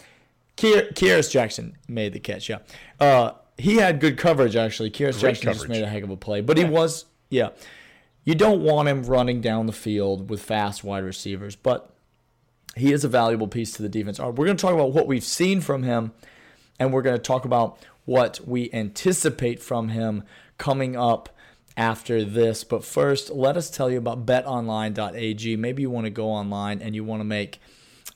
Kearis 0.57 1.31
Jackson 1.31 1.77
made 1.87 2.13
the 2.13 2.21
catch. 2.21 2.49
Yeah, 2.49 2.59
uh, 2.99 3.33
he 3.57 3.77
had 3.77 4.01
good 4.01 4.19
coverage 4.19 4.57
actually. 4.57 4.91
Kearis 4.91 5.21
Jackson 5.21 5.53
just 5.53 5.69
made 5.69 5.83
a 5.83 5.87
heck 5.89 6.03
of 6.03 6.11
a 6.11 6.17
play, 6.17 6.41
but 6.41 6.59
he 6.59 6.65
was 6.65 7.05
yeah. 7.31 7.51
You 8.27 8.35
don't 8.35 8.61
want 8.61 8.89
him 8.89 9.05
running 9.05 9.41
down 9.41 9.67
the 9.67 9.73
field 9.73 10.29
with 10.29 10.43
fast 10.43 10.83
wide 10.83 11.05
receivers, 11.05 11.55
but 11.55 11.95
he 12.75 12.93
is 12.93 13.05
a 13.05 13.09
valuable 13.09 13.47
piece 13.47 13.71
to 13.75 13.83
the 13.83 13.89
defense. 13.89 14.19
All 14.19 14.31
right, 14.31 14.37
we're 14.37 14.47
going 14.47 14.57
to 14.57 14.61
talk 14.61 14.75
about 14.75 14.93
what 14.93 15.07
we've 15.07 15.23
seen 15.23 15.61
from 15.61 15.85
him, 15.85 16.11
and 16.81 16.93
we're 16.93 17.03
going 17.03 17.17
to 17.17 17.23
talk 17.23 17.45
about 17.45 17.79
what 18.05 18.41
we 18.45 18.69
anticipate 18.73 19.63
from 19.63 19.91
him 19.91 20.25
coming 20.59 20.97
up 20.97 21.29
after 21.77 22.25
this. 22.25 22.65
But 22.65 22.85
first, 22.85 23.31
let 23.31 23.57
us 23.57 23.71
tell 23.71 23.89
you 23.89 23.99
about 23.99 24.27
betonline.ag. 24.27 25.57
Maybe 25.57 25.83
you 25.83 25.91
want 25.91 26.07
to 26.07 26.11
go 26.11 26.29
online 26.29 26.83
and 26.83 26.97
you 26.97 27.05
want 27.05 27.21
to 27.21 27.25
make 27.25 27.61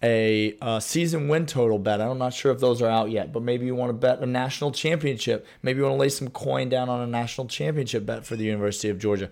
a 0.03 0.57
uh, 0.61 0.81
season 0.81 1.29
win 1.29 1.47
total 1.47 1.79
bet. 1.79 2.01
I'm 2.01 2.19
not 2.19 2.35
sure 2.35 2.51
if 2.51 2.59
those 2.59 2.83
are 2.83 2.91
out 2.91 3.12
yet, 3.12 3.33
but 3.33 3.45
maybe 3.45 3.65
you 3.65 3.77
want 3.77 3.91
to 3.91 3.95
bet 3.95 4.19
a 4.19 4.27
national 4.27 4.73
championship. 4.73 5.47
Maybe 5.62 5.79
you 5.79 5.85
want 5.85 5.95
to 5.95 6.01
lay 6.01 6.09
some 6.09 6.31
coin 6.31 6.69
down 6.69 6.89
on 6.89 7.01
a 7.01 7.07
national 7.07 7.47
championship 7.47 8.05
bet 8.05 8.27
for 8.27 8.35
the 8.35 8.45
University 8.45 8.89
of 8.89 8.99
Georgia. 8.99 9.31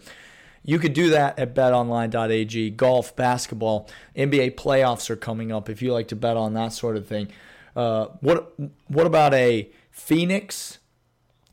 You 0.68 0.78
could 0.78 0.92
do 0.92 1.08
that 1.08 1.38
at 1.38 1.54
betonline.ag. 1.54 2.70
Golf, 2.72 3.16
basketball, 3.16 3.88
NBA 4.14 4.56
playoffs 4.56 5.08
are 5.08 5.16
coming 5.16 5.50
up. 5.50 5.70
If 5.70 5.80
you 5.80 5.94
like 5.94 6.08
to 6.08 6.16
bet 6.16 6.36
on 6.36 6.52
that 6.52 6.74
sort 6.74 6.98
of 6.98 7.06
thing, 7.06 7.28
uh, 7.74 8.08
what 8.20 8.52
what 8.88 9.06
about 9.06 9.32
a 9.32 9.70
Phoenix 9.90 10.78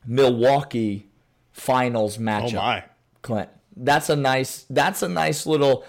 Milwaukee 0.06 1.08
finals 1.54 2.18
matchup? 2.18 2.56
Oh 2.56 2.62
my. 2.62 2.84
Clint, 3.22 3.50
that's 3.78 4.10
a 4.10 4.18
nice. 4.18 4.66
That's 4.70 5.02
a 5.02 5.08
nice 5.08 5.46
little. 5.46 5.86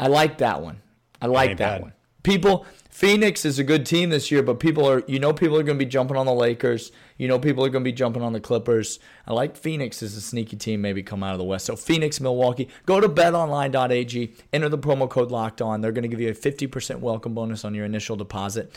I 0.00 0.08
like 0.08 0.38
that 0.38 0.62
one. 0.62 0.82
I 1.20 1.26
like 1.26 1.58
that 1.58 1.74
bad. 1.74 1.82
one. 1.82 1.92
People, 2.24 2.66
Phoenix 2.90 3.44
is 3.44 3.60
a 3.60 3.64
good 3.64 3.86
team 3.86 4.10
this 4.10 4.32
year, 4.32 4.42
but 4.42 4.58
people 4.58 4.88
are, 4.88 5.04
you 5.06 5.20
know, 5.20 5.32
people 5.32 5.56
are 5.56 5.62
going 5.62 5.78
to 5.78 5.84
be 5.84 5.88
jumping 5.88 6.16
on 6.16 6.26
the 6.26 6.34
Lakers. 6.34 6.90
You 7.22 7.28
know, 7.28 7.38
people 7.38 7.64
are 7.64 7.68
going 7.68 7.84
to 7.84 7.88
be 7.88 7.92
jumping 7.92 8.20
on 8.20 8.32
the 8.32 8.40
Clippers. 8.40 8.98
I 9.28 9.32
like 9.32 9.56
Phoenix 9.56 10.02
as 10.02 10.16
a 10.16 10.20
sneaky 10.20 10.56
team, 10.56 10.80
maybe 10.80 11.04
come 11.04 11.22
out 11.22 11.30
of 11.30 11.38
the 11.38 11.44
West. 11.44 11.66
So 11.66 11.76
Phoenix, 11.76 12.20
Milwaukee. 12.20 12.68
Go 12.84 12.98
to 12.98 13.08
betonline.ag. 13.08 14.34
Enter 14.52 14.68
the 14.68 14.76
promo 14.76 15.08
code 15.08 15.30
Locked 15.30 15.62
On. 15.62 15.80
They're 15.80 15.92
going 15.92 16.02
to 16.02 16.08
give 16.08 16.20
you 16.20 16.30
a 16.30 16.34
50% 16.34 16.98
welcome 16.98 17.32
bonus 17.32 17.64
on 17.64 17.74
your 17.74 17.84
initial 17.84 18.16
deposit. 18.16 18.74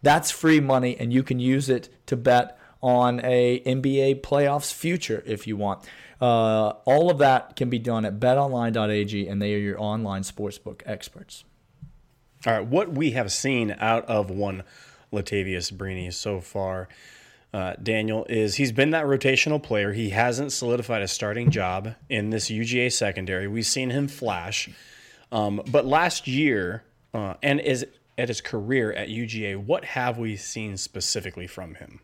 That's 0.00 0.30
free 0.30 0.58
money, 0.58 0.96
and 0.98 1.12
you 1.12 1.22
can 1.22 1.38
use 1.38 1.68
it 1.68 1.90
to 2.06 2.16
bet 2.16 2.58
on 2.80 3.20
a 3.24 3.60
NBA 3.66 4.22
playoffs 4.22 4.72
future 4.72 5.22
if 5.26 5.46
you 5.46 5.58
want. 5.58 5.86
Uh, 6.18 6.68
all 6.86 7.10
of 7.10 7.18
that 7.18 7.56
can 7.56 7.68
be 7.68 7.78
done 7.78 8.06
at 8.06 8.18
betonline.ag, 8.18 9.28
and 9.28 9.42
they 9.42 9.54
are 9.54 9.58
your 9.58 9.78
online 9.78 10.22
sportsbook 10.22 10.80
experts. 10.86 11.44
All 12.46 12.54
right, 12.54 12.66
what 12.66 12.92
we 12.92 13.10
have 13.10 13.30
seen 13.30 13.76
out 13.78 14.06
of 14.06 14.30
one 14.30 14.62
Latavious 15.12 15.70
Brini 15.70 16.10
so 16.10 16.40
far, 16.40 16.88
uh, 17.52 17.74
Daniel, 17.82 18.24
is 18.28 18.56
he's 18.56 18.72
been 18.72 18.90
that 18.90 19.04
rotational 19.04 19.62
player. 19.62 19.92
He 19.92 20.10
hasn't 20.10 20.52
solidified 20.52 21.02
a 21.02 21.08
starting 21.08 21.50
job 21.50 21.94
in 22.08 22.30
this 22.30 22.50
UGA 22.50 22.92
secondary. 22.92 23.48
We've 23.48 23.66
seen 23.66 23.90
him 23.90 24.08
flash, 24.08 24.70
um, 25.30 25.62
but 25.70 25.84
last 25.86 26.26
year 26.26 26.84
uh, 27.14 27.34
and 27.42 27.60
is 27.60 27.86
at 28.18 28.28
his 28.28 28.40
career 28.40 28.92
at 28.92 29.08
UGA, 29.08 29.56
what 29.56 29.84
have 29.84 30.18
we 30.18 30.36
seen 30.36 30.76
specifically 30.76 31.46
from 31.46 31.74
him? 31.74 32.00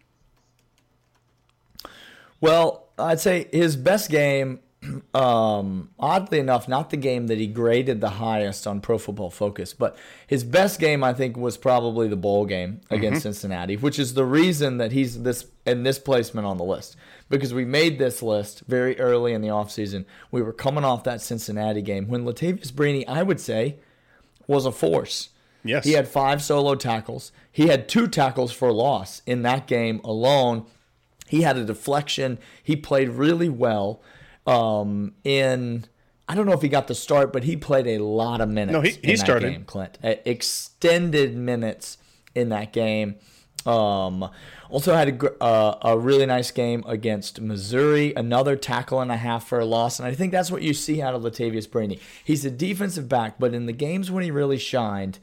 Well, 2.41 2.89
I'd 2.99 3.21
say 3.21 3.49
his 3.53 3.77
best 3.77 4.11
game, 4.11 4.61
um, 5.15 5.91
oddly 5.99 6.39
enough, 6.39 6.69
not 6.69 6.91
the 6.91 6.97
game 6.97 7.27
that 7.27 7.39
he 7.39 7.47
graded 7.47 8.01
the 8.01 8.11
highest 8.11 8.67
on 8.67 8.81
Pro 8.81 8.99
Football 8.99 9.31
Focus, 9.31 9.73
but 9.75 9.97
his 10.27 10.45
best 10.45 10.79
game, 10.79 11.03
I 11.03 11.13
think, 11.13 11.37
was 11.37 11.57
probably 11.57 12.09
the 12.09 12.17
bowl 12.17 12.47
game 12.47 12.81
against 12.91 13.23
Cincinnati, 13.23 13.77
which 13.77 13.99
is 13.99 14.15
the 14.15 14.25
reason 14.25 14.79
that 14.79 14.93
he's 14.93 15.23
this 15.23 15.47
in 15.67 15.83
this 15.83 15.99
placement 15.99 16.47
on 16.47 16.57
the 16.57 16.65
list. 16.65 16.97
Because 17.29 17.53
we 17.53 17.65
made 17.67 17.99
this 17.99 18.23
list 18.23 18.63
very 18.69 18.99
early 18.99 19.35
in 19.35 19.43
the 19.43 19.49
offseason. 19.49 20.07
We 20.31 20.41
were 20.41 20.53
coming 20.53 20.85
off 20.85 21.05
that 21.05 21.21
Cincinnati 21.21 21.83
game 21.83 22.09
when 22.09 22.25
Latavious 22.25 22.73
Brini, 22.73 23.05
I 23.07 23.23
would 23.23 23.39
say, 23.41 23.77
was 24.47 24.65
a 24.65 24.73
force. 24.73 25.29
Yes, 25.65 25.85
He 25.85 25.93
had 25.93 26.09
five 26.09 26.43
solo 26.43 26.75
tackles. 26.75 27.33
He 27.53 27.67
had 27.67 27.89
two 27.89 28.07
tackles 28.07 28.53
for 28.53 28.73
loss 28.73 29.21
in 29.27 29.43
that 29.43 29.67
game 29.67 30.01
alone. 30.05 30.65
He 31.27 31.43
had 31.43 31.59
a 31.59 31.65
deflection. 31.65 32.39
He 32.63 32.77
played 32.77 33.11
really 33.11 33.51
well. 33.51 34.01
Um, 34.49 35.15
in 35.25 35.85
I 36.29 36.35
don't 36.35 36.47
know 36.47 36.53
if 36.53 36.63
he 36.63 36.69
got 36.69 36.89
the 36.89 36.95
start, 36.95 37.33
but 37.33 37.45
he 37.45 37.57
played 37.57 37.87
a 37.87 37.99
lot 38.05 38.41
of 38.41 38.49
minutes. 38.49 38.73
No, 38.73 38.81
he- 38.83 38.91
in 38.91 39.01
he 39.03 39.13
that 39.13 39.19
started. 39.19 39.51
game, 39.53 39.65
Clint. 39.65 39.99
Extended 40.03 41.37
minutes 41.37 41.99
in 42.35 42.49
that 42.51 42.73
game. 42.73 43.17
Um, 43.67 44.29
also 44.71 44.95
had 44.95 45.09
a, 45.09 45.13
gr- 45.13 45.27
uh, 45.41 45.75
a 45.83 45.99
really 45.99 46.25
nice 46.27 46.51
game 46.51 46.85
against 46.87 47.41
Missouri, 47.41 48.13
another 48.15 48.57
tackle 48.57 49.01
and 49.01 49.11
a 49.11 49.17
half 49.17 49.47
for 49.49 49.59
a 49.59 49.65
loss, 49.65 49.99
and 49.99 50.07
I 50.09 50.15
think 50.15 50.33
that's 50.33 50.51
what 50.51 50.63
you 50.63 50.73
see 50.75 51.03
out 51.03 51.15
of 51.15 51.23
Latavious 51.23 51.67
Brini. 51.69 51.99
He's 52.25 52.45
a 52.45 52.51
defensive 52.51 53.09
back, 53.09 53.39
but 53.39 53.55
in 53.55 53.67
the 53.67 53.73
games 53.73 54.11
when 54.11 54.23
he 54.25 54.31
really 54.31 54.59
shined, 54.59 55.19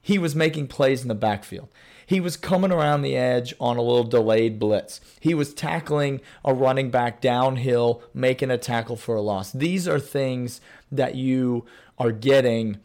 he 0.00 0.18
was 0.18 0.34
making 0.34 0.68
plays 0.68 1.02
in 1.02 1.08
the 1.08 1.14
backfield. 1.14 1.68
He 2.06 2.20
was 2.20 2.36
coming 2.36 2.70
around 2.70 3.02
the 3.02 3.16
edge 3.16 3.52
on 3.60 3.76
a 3.76 3.82
little 3.82 4.04
delayed 4.04 4.58
blitz. 4.60 5.00
He 5.20 5.34
was 5.34 5.52
tackling 5.52 6.20
a 6.44 6.54
running 6.54 6.90
back 6.90 7.20
downhill, 7.20 8.02
making 8.14 8.50
a 8.50 8.58
tackle 8.58 8.96
for 8.96 9.16
a 9.16 9.20
loss. 9.20 9.50
These 9.50 9.88
are 9.88 9.98
things 9.98 10.60
that 10.92 11.16
you 11.16 11.66
are 11.98 12.12
getting 12.12 12.78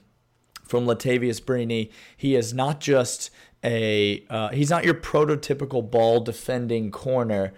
from 0.63 0.85
Latavious 0.85 1.39
Brini. 1.39 1.91
He 2.17 2.35
is 2.35 2.53
not 2.53 2.79
just 2.79 3.29
a 3.63 4.23
uh, 4.29 4.49
he's 4.49 4.71
not 4.71 4.83
your 4.83 4.95
prototypical 4.95 5.89
ball 5.89 6.19
defending 6.21 6.89
corner. 6.89 7.53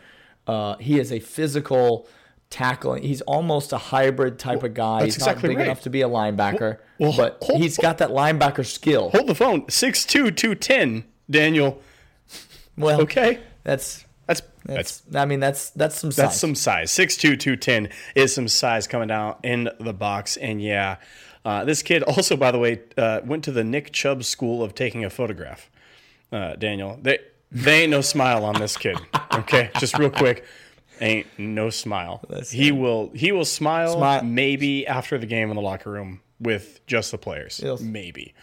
Uh, 0.45 0.75
he 0.77 0.99
is 0.99 1.11
a 1.13 1.19
physical 1.19 2.07
tackling. 2.49 3.03
He's 3.03 3.21
almost 3.21 3.71
a 3.73 3.77
hybrid 3.77 4.37
type 4.37 4.63
of 4.63 4.73
guy. 4.73 5.05
He's 5.05 5.19
not 5.19 5.41
big 5.41 5.57
right. 5.57 5.65
enough 5.65 5.81
to 5.81 5.89
be 5.89 6.01
a 6.01 6.09
linebacker, 6.09 6.77
Well, 6.99 7.09
well, 7.09 7.17
but 7.17 7.37
hold- 7.41 7.61
he's 7.61 7.77
got 7.77 7.97
that 7.97 8.09
linebacker 8.09 8.65
skill. 8.65 9.09
Hold 9.11 9.27
the 9.27 9.35
phone. 9.35 9.63
6'2", 9.63 10.35
210, 10.35 11.05
Daniel. 11.29 11.81
Well, 12.77 13.01
Okay. 13.01 13.39
that's 13.63 14.05
That's 14.27 14.41
that's. 14.65 14.99
that's 15.01 15.15
I 15.15 15.25
mean, 15.25 15.39
that's 15.39 15.69
that's 15.71 15.95
some 15.99 16.11
size. 16.11 16.15
that's 16.17 16.39
some 16.39 16.55
size. 16.55 16.91
Six 16.91 17.17
two 17.17 17.35
two 17.35 17.55
ten 17.55 17.89
is 18.15 18.33
some 18.33 18.47
size 18.47 18.87
coming 18.87 19.07
down 19.09 19.35
in 19.43 19.69
the 19.79 19.93
box. 19.93 20.37
And 20.37 20.61
yeah, 20.61 20.97
uh, 21.45 21.65
this 21.65 21.81
kid 21.83 22.03
also, 22.03 22.35
by 22.37 22.51
the 22.51 22.59
way, 22.59 22.81
uh, 22.97 23.21
went 23.25 23.43
to 23.45 23.51
the 23.51 23.63
Nick 23.63 23.91
Chubb 23.91 24.23
School 24.23 24.63
of 24.63 24.73
taking 24.75 25.03
a 25.05 25.09
photograph. 25.09 25.69
Uh, 26.31 26.55
Daniel, 26.55 26.97
they 27.01 27.19
they 27.51 27.83
ain't 27.83 27.91
no 27.91 28.01
smile 28.01 28.43
on 28.45 28.55
this 28.55 28.75
kid. 28.77 28.97
Okay, 29.33 29.69
just 29.79 29.97
real 29.99 30.09
quick, 30.09 30.43
ain't 30.99 31.27
no 31.37 31.69
smile. 31.69 32.23
he 32.49 32.71
will 32.71 33.11
he 33.13 33.31
will 33.31 33.45
smile, 33.45 33.97
Smile. 33.97 34.23
maybe 34.23 34.87
after 34.87 35.17
the 35.19 35.27
game 35.27 35.49
in 35.49 35.55
the 35.55 35.61
locker 35.61 35.91
room 35.91 36.21
with 36.39 36.79
just 36.87 37.11
the 37.11 37.17
players. 37.19 37.61
Maybe. 37.81 38.33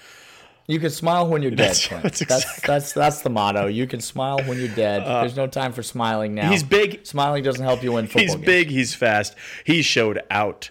You 0.67 0.79
can 0.79 0.91
smile 0.91 1.27
when 1.29 1.43
you're 1.43 1.51
dead. 1.51 1.75
That's- 1.75 1.89
that's 1.89 2.03
That's, 2.03 2.23
exactly- 2.23 2.67
that's 2.67 2.93
that's 2.93 3.23
the 3.23 3.31
motto. 3.31 3.67
You 3.67 3.87
can 3.87 4.01
smile 4.01 4.39
when 4.47 4.59
you're 4.59 4.69
dead. 4.75 5.05
There's 5.05 5.37
no 5.37 5.47
time 5.47 5.73
for 5.73 5.83
smiling 5.83 6.35
now. 6.35 6.51
He's 6.51 6.63
big. 6.63 7.05
Smiling 7.07 7.43
doesn't 7.43 7.65
help 7.65 7.83
you 7.83 7.93
win 7.93 8.07
football 8.09 8.23
He's 8.23 8.35
games. 8.35 8.47
big. 8.47 8.69
He's 8.71 8.95
fast. 8.95 9.35
He 9.65 9.83
showed 9.83 10.21
out 10.31 10.71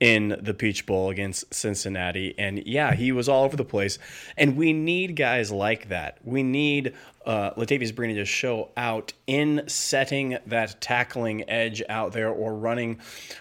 in 0.00 0.36
the 0.40 0.54
Peach 0.54 0.86
Bowl 0.86 1.10
against 1.10 1.52
Cincinnati, 1.52 2.32
and 2.38 2.64
yeah, 2.66 2.94
he 2.94 3.10
was 3.10 3.28
all 3.28 3.42
over 3.44 3.56
the 3.56 3.64
place. 3.64 3.98
And 4.36 4.56
we 4.56 4.72
need 4.72 5.16
guys 5.16 5.50
like 5.50 5.88
that. 5.88 6.18
We 6.22 6.44
need 6.44 6.94
uh, 7.26 7.50
Latavious 7.54 7.92
Brini 7.92 8.14
to 8.14 8.24
show 8.24 8.70
out 8.76 9.12
in 9.26 9.64
setting 9.66 10.38
that 10.46 10.80
tackling 10.80 11.48
edge 11.50 11.82
out 11.88 12.12
there 12.12 12.28
or 12.30 12.54
running 12.54 13.00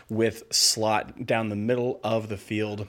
with 0.10 0.44
slot 0.52 1.26
down 1.28 1.50
the 1.50 1.56
middle 1.56 2.00
of 2.04 2.28
the 2.28 2.38
field 2.38 2.88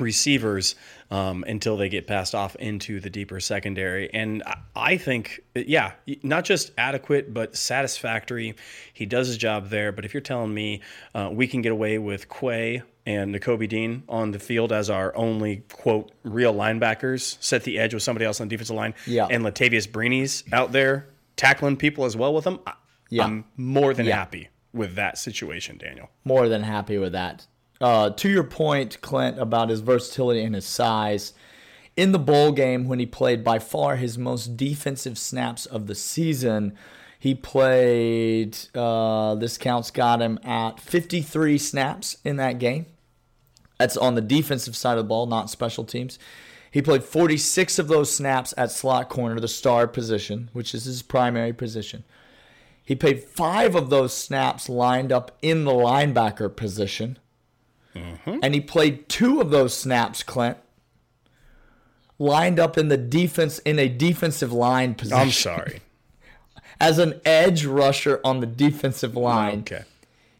receivers 0.00 0.74
um, 1.10 1.44
until 1.46 1.76
they 1.76 1.88
get 1.88 2.06
passed 2.06 2.34
off 2.34 2.56
into 2.56 3.00
the 3.00 3.10
deeper 3.10 3.40
secondary. 3.40 4.12
And 4.12 4.42
I- 4.76 4.96
think, 4.96 5.40
yeah, 5.54 5.92
not 6.22 6.44
just 6.44 6.72
adequate, 6.78 7.32
but 7.34 7.56
satisfactory. 7.56 8.54
He 8.92 9.06
does 9.06 9.26
his 9.28 9.36
job 9.36 9.68
there. 9.70 9.92
But 9.92 10.04
if 10.04 10.14
you're 10.14 10.20
telling 10.20 10.52
me 10.52 10.80
uh, 11.14 11.30
we 11.32 11.46
can 11.46 11.62
get 11.62 11.72
away 11.72 11.98
with 11.98 12.28
Quay 12.28 12.82
and 13.06 13.34
Nakobe 13.34 13.68
Dean 13.68 14.02
on 14.08 14.30
the 14.32 14.38
field 14.38 14.72
as 14.72 14.90
our 14.90 15.14
only, 15.16 15.62
quote, 15.72 16.12
real 16.22 16.54
linebackers, 16.54 17.36
set 17.42 17.64
the 17.64 17.78
edge 17.78 17.94
with 17.94 18.02
somebody 18.02 18.24
else 18.24 18.40
on 18.40 18.48
the 18.48 18.50
defensive 18.54 18.76
line, 18.76 18.94
Yeah. 19.06 19.26
and 19.30 19.44
Latavious 19.44 19.88
Brini's 19.88 20.44
out 20.52 20.72
there 20.72 21.06
tackling 21.36 21.76
people 21.76 22.04
as 22.04 22.16
well 22.16 22.34
with 22.34 22.44
them, 22.44 22.60
I- 22.66 22.74
Yeah. 23.08 23.24
I'm 23.24 23.44
more 23.56 23.94
than 23.94 24.06
Yeah. 24.06 24.16
happy 24.16 24.48
with 24.72 24.94
that 24.96 25.18
situation, 25.18 25.78
Daniel. 25.78 26.10
more 26.24 26.48
than 26.48 26.62
happy 26.62 26.98
with 26.98 27.12
that. 27.12 27.46
Uh, 27.80 28.10
to 28.10 28.28
your 28.28 28.44
point, 28.44 29.00
Clint, 29.00 29.38
about 29.38 29.70
his 29.70 29.80
versatility 29.80 30.42
and 30.42 30.54
his 30.54 30.66
size, 30.66 31.32
in 31.96 32.12
the 32.12 32.18
bowl 32.18 32.52
game 32.52 32.86
when 32.86 32.98
he 32.98 33.06
played 33.06 33.42
by 33.42 33.58
far 33.58 33.96
his 33.96 34.18
most 34.18 34.56
defensive 34.56 35.18
snaps 35.18 35.66
of 35.66 35.86
the 35.86 35.94
season, 35.94 36.76
he 37.18 37.34
played. 37.34 38.56
Uh, 38.74 39.34
this 39.34 39.58
counts 39.58 39.90
got 39.90 40.22
him 40.22 40.38
at 40.42 40.80
53 40.80 41.58
snaps 41.58 42.16
in 42.24 42.36
that 42.36 42.58
game. 42.58 42.86
That's 43.78 43.96
on 43.96 44.14
the 44.14 44.20
defensive 44.20 44.76
side 44.76 44.98
of 44.98 45.04
the 45.04 45.08
ball, 45.08 45.26
not 45.26 45.50
special 45.50 45.84
teams. 45.84 46.18
He 46.70 46.82
played 46.82 47.02
46 47.02 47.78
of 47.78 47.88
those 47.88 48.14
snaps 48.14 48.54
at 48.56 48.70
slot 48.70 49.08
corner, 49.08 49.40
the 49.40 49.48
star 49.48 49.86
position, 49.88 50.50
which 50.52 50.74
is 50.74 50.84
his 50.84 51.02
primary 51.02 51.52
position. 51.52 52.04
He 52.84 52.94
played 52.94 53.24
five 53.24 53.74
of 53.74 53.90
those 53.90 54.14
snaps 54.14 54.68
lined 54.68 55.12
up 55.12 55.36
in 55.42 55.64
the 55.64 55.72
linebacker 55.72 56.54
position. 56.54 57.18
Mm-hmm. 57.94 58.38
And 58.42 58.54
he 58.54 58.60
played 58.60 59.08
two 59.08 59.40
of 59.40 59.50
those 59.50 59.76
snaps, 59.76 60.22
Clint, 60.22 60.58
lined 62.18 62.60
up 62.60 62.78
in 62.78 62.88
the 62.88 62.96
defense 62.96 63.58
in 63.60 63.78
a 63.78 63.88
defensive 63.88 64.52
line 64.52 64.94
position 64.94 65.18
I'm 65.18 65.30
sorry. 65.30 65.80
as 66.80 66.98
an 66.98 67.20
edge 67.24 67.64
rusher 67.64 68.20
on 68.24 68.40
the 68.40 68.46
defensive 68.46 69.16
line. 69.16 69.60
Okay. 69.60 69.84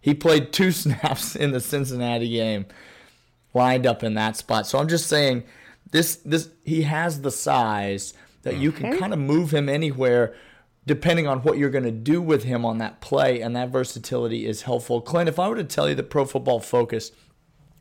He 0.00 0.14
played 0.14 0.52
two 0.52 0.70
snaps 0.72 1.36
in 1.36 1.50
the 1.52 1.60
Cincinnati 1.60 2.28
game, 2.28 2.66
lined 3.54 3.86
up 3.86 4.02
in 4.02 4.14
that 4.14 4.36
spot. 4.36 4.66
So 4.66 4.78
I'm 4.78 4.88
just 4.88 5.06
saying, 5.06 5.44
this 5.90 6.16
this 6.16 6.50
he 6.64 6.82
has 6.82 7.22
the 7.22 7.30
size 7.30 8.14
that 8.42 8.56
you 8.56 8.72
can 8.72 8.90
mm-hmm. 8.90 8.98
kind 8.98 9.12
of 9.12 9.18
move 9.18 9.52
him 9.52 9.68
anywhere, 9.68 10.34
depending 10.86 11.26
on 11.26 11.40
what 11.40 11.58
you're 11.58 11.70
going 11.70 11.84
to 11.84 11.90
do 11.90 12.22
with 12.22 12.44
him 12.44 12.64
on 12.64 12.78
that 12.78 13.00
play, 13.00 13.40
and 13.40 13.54
that 13.56 13.70
versatility 13.70 14.46
is 14.46 14.62
helpful. 14.62 15.00
Clint, 15.00 15.28
if 15.28 15.38
I 15.38 15.48
were 15.48 15.56
to 15.56 15.64
tell 15.64 15.88
you 15.88 15.94
that 15.96 16.10
Pro 16.10 16.24
Football 16.24 16.60
Focus 16.60 17.12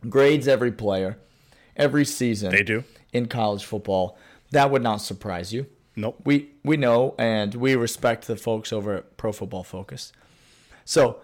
grades 0.08 0.48
every 0.48 0.72
player 0.72 1.18
every 1.76 2.06
season, 2.06 2.52
They 2.52 2.64
do. 2.64 2.84
in 3.14 3.28
college 3.28 3.64
football, 3.66 4.18
that 4.52 4.70
would 4.72 4.82
not 4.84 4.98
surprise 5.02 5.52
you. 5.54 5.66
Nope. 5.96 6.22
We 6.26 6.52
we 6.64 6.78
know 6.78 7.16
and 7.18 7.56
we 7.56 7.76
respect 7.76 8.28
the 8.28 8.36
folks 8.38 8.72
over 8.72 8.96
at 8.98 9.18
Pro 9.18 9.32
Football 9.32 9.64
Focus. 9.64 10.12
So, 10.86 11.20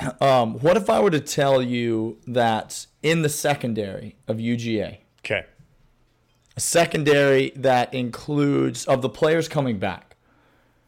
um, 0.20 0.54
what 0.58 0.76
if 0.76 0.88
I 0.90 1.00
were 1.00 1.10
to 1.10 1.20
tell 1.20 1.62
you 1.62 2.18
that 2.26 2.86
in 3.02 3.22
the 3.22 3.28
secondary 3.28 4.16
of 4.26 4.38
UGA, 4.38 4.98
Okay. 5.20 5.44
a 6.56 6.60
secondary 6.60 7.50
that 7.56 7.92
includes 7.94 8.84
of 8.86 9.02
the 9.02 9.08
players 9.08 9.46
coming 9.48 9.78
back. 9.78 10.16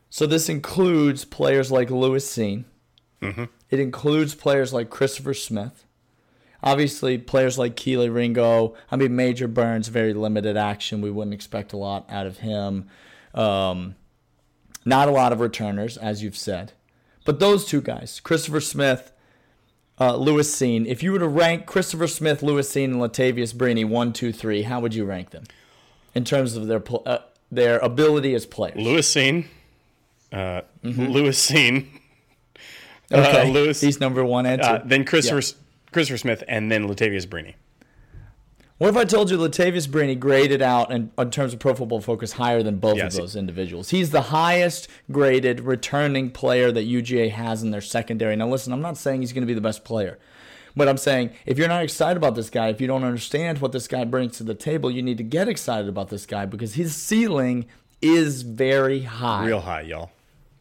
So 0.08 0.26
this 0.26 0.48
includes 0.48 1.24
players 1.24 1.70
like 1.70 1.88
Lewis 1.90 2.26
Cine. 2.36 2.64
It 3.22 3.78
includes 3.78 4.34
players 4.34 4.72
like 4.72 4.88
Christopher 4.90 5.34
Smith. 5.34 5.84
Obviously, 6.62 7.16
players 7.18 7.58
like 7.58 7.76
Kelee 7.76 8.12
Ringo. 8.12 8.74
I 8.90 8.96
mean, 8.96 9.16
Major 9.16 9.48
Burns, 9.48 9.88
very 9.88 10.12
limited 10.12 10.56
action. 10.56 11.00
We 11.00 11.10
wouldn't 11.10 11.34
expect 11.34 11.72
a 11.72 11.76
lot 11.76 12.06
out 12.10 12.26
of 12.26 12.38
him. 12.38 12.88
Um, 13.34 13.94
not 14.84 15.08
a 15.08 15.12
lot 15.12 15.32
of 15.32 15.40
returners, 15.40 15.96
as 15.96 16.22
you've 16.22 16.36
said. 16.36 16.72
But 17.24 17.40
those 17.40 17.64
two 17.64 17.80
guys, 17.80 18.20
Christopher 18.20 18.60
Smith, 18.60 19.12
uh, 19.98 20.16
Lewis 20.16 20.54
Cine. 20.54 20.86
If 20.86 21.02
you 21.02 21.12
were 21.12 21.18
to 21.18 21.28
rank 21.28 21.66
Christopher 21.66 22.06
Smith, 22.06 22.42
Lewis 22.42 22.72
Cine, 22.72 22.84
and 22.84 22.96
Latavious 22.96 23.54
Brini 23.54 23.86
one, 23.86 24.12
two, 24.12 24.32
three, 24.32 24.62
how 24.62 24.80
would 24.80 24.94
you 24.94 25.04
rank 25.04 25.30
them 25.30 25.44
in 26.14 26.24
terms 26.24 26.56
of 26.56 26.66
their 26.66 26.82
uh, 27.06 27.18
their 27.52 27.78
ability 27.78 28.34
as 28.34 28.46
players? 28.46 28.76
Lewis 28.76 29.14
Cine. 29.14 29.46
Uh, 30.32 30.62
Lewis 30.82 31.50
Cine. 31.50 31.86
Mm-hmm. 33.10 33.20
okay, 33.20 33.50
uh, 33.50 33.52
Lewis. 33.52 33.80
he's 33.80 34.00
number 34.00 34.24
one 34.24 34.46
and 34.46 34.62
two. 34.62 34.68
Uh, 34.68 34.82
then 34.84 35.04
Christopher 35.04 35.42
Christopher 35.92 36.18
Smith, 36.18 36.44
and 36.48 36.70
then 36.70 36.86
Latavious 36.88 37.26
Brini. 37.26 37.54
What 38.78 38.88
if 38.88 38.96
I 38.96 39.04
told 39.04 39.30
you 39.30 39.36
Latavious 39.36 39.86
Brini 39.86 40.18
graded 40.18 40.62
out 40.62 40.90
in, 40.90 41.10
in 41.18 41.30
terms 41.30 41.52
of 41.52 41.58
Pro 41.58 41.74
Football 41.74 42.00
Focus 42.00 42.32
higher 42.32 42.62
than 42.62 42.76
both 42.78 42.96
Yes. 42.96 43.14
of 43.14 43.20
those 43.20 43.36
individuals? 43.36 43.90
He's 43.90 44.10
the 44.10 44.22
highest 44.22 44.88
graded 45.12 45.60
returning 45.60 46.30
player 46.30 46.72
that 46.72 46.86
UGA 46.86 47.30
has 47.30 47.62
in 47.62 47.72
their 47.72 47.82
secondary. 47.82 48.36
Now, 48.36 48.48
listen, 48.48 48.72
I'm 48.72 48.80
not 48.80 48.96
saying 48.96 49.20
he's 49.20 49.34
going 49.34 49.42
to 49.42 49.46
be 49.46 49.52
the 49.52 49.60
best 49.60 49.84
player, 49.84 50.18
but 50.74 50.88
I'm 50.88 50.96
saying 50.96 51.32
if 51.44 51.58
you're 51.58 51.68
not 51.68 51.82
excited 51.84 52.16
about 52.16 52.36
this 52.36 52.48
guy, 52.48 52.68
if 52.68 52.80
you 52.80 52.86
don't 52.86 53.04
understand 53.04 53.58
what 53.58 53.72
this 53.72 53.86
guy 53.86 54.04
brings 54.04 54.38
to 54.38 54.44
the 54.44 54.54
table, 54.54 54.90
you 54.90 55.02
need 55.02 55.18
to 55.18 55.24
get 55.24 55.46
excited 55.46 55.88
about 55.88 56.08
this 56.08 56.24
guy 56.24 56.46
because 56.46 56.72
his 56.74 56.96
ceiling 56.96 57.66
is 58.00 58.40
very 58.40 59.02
high. 59.02 59.44
Real 59.44 59.60
high, 59.60 59.82
y'all. 59.82 60.10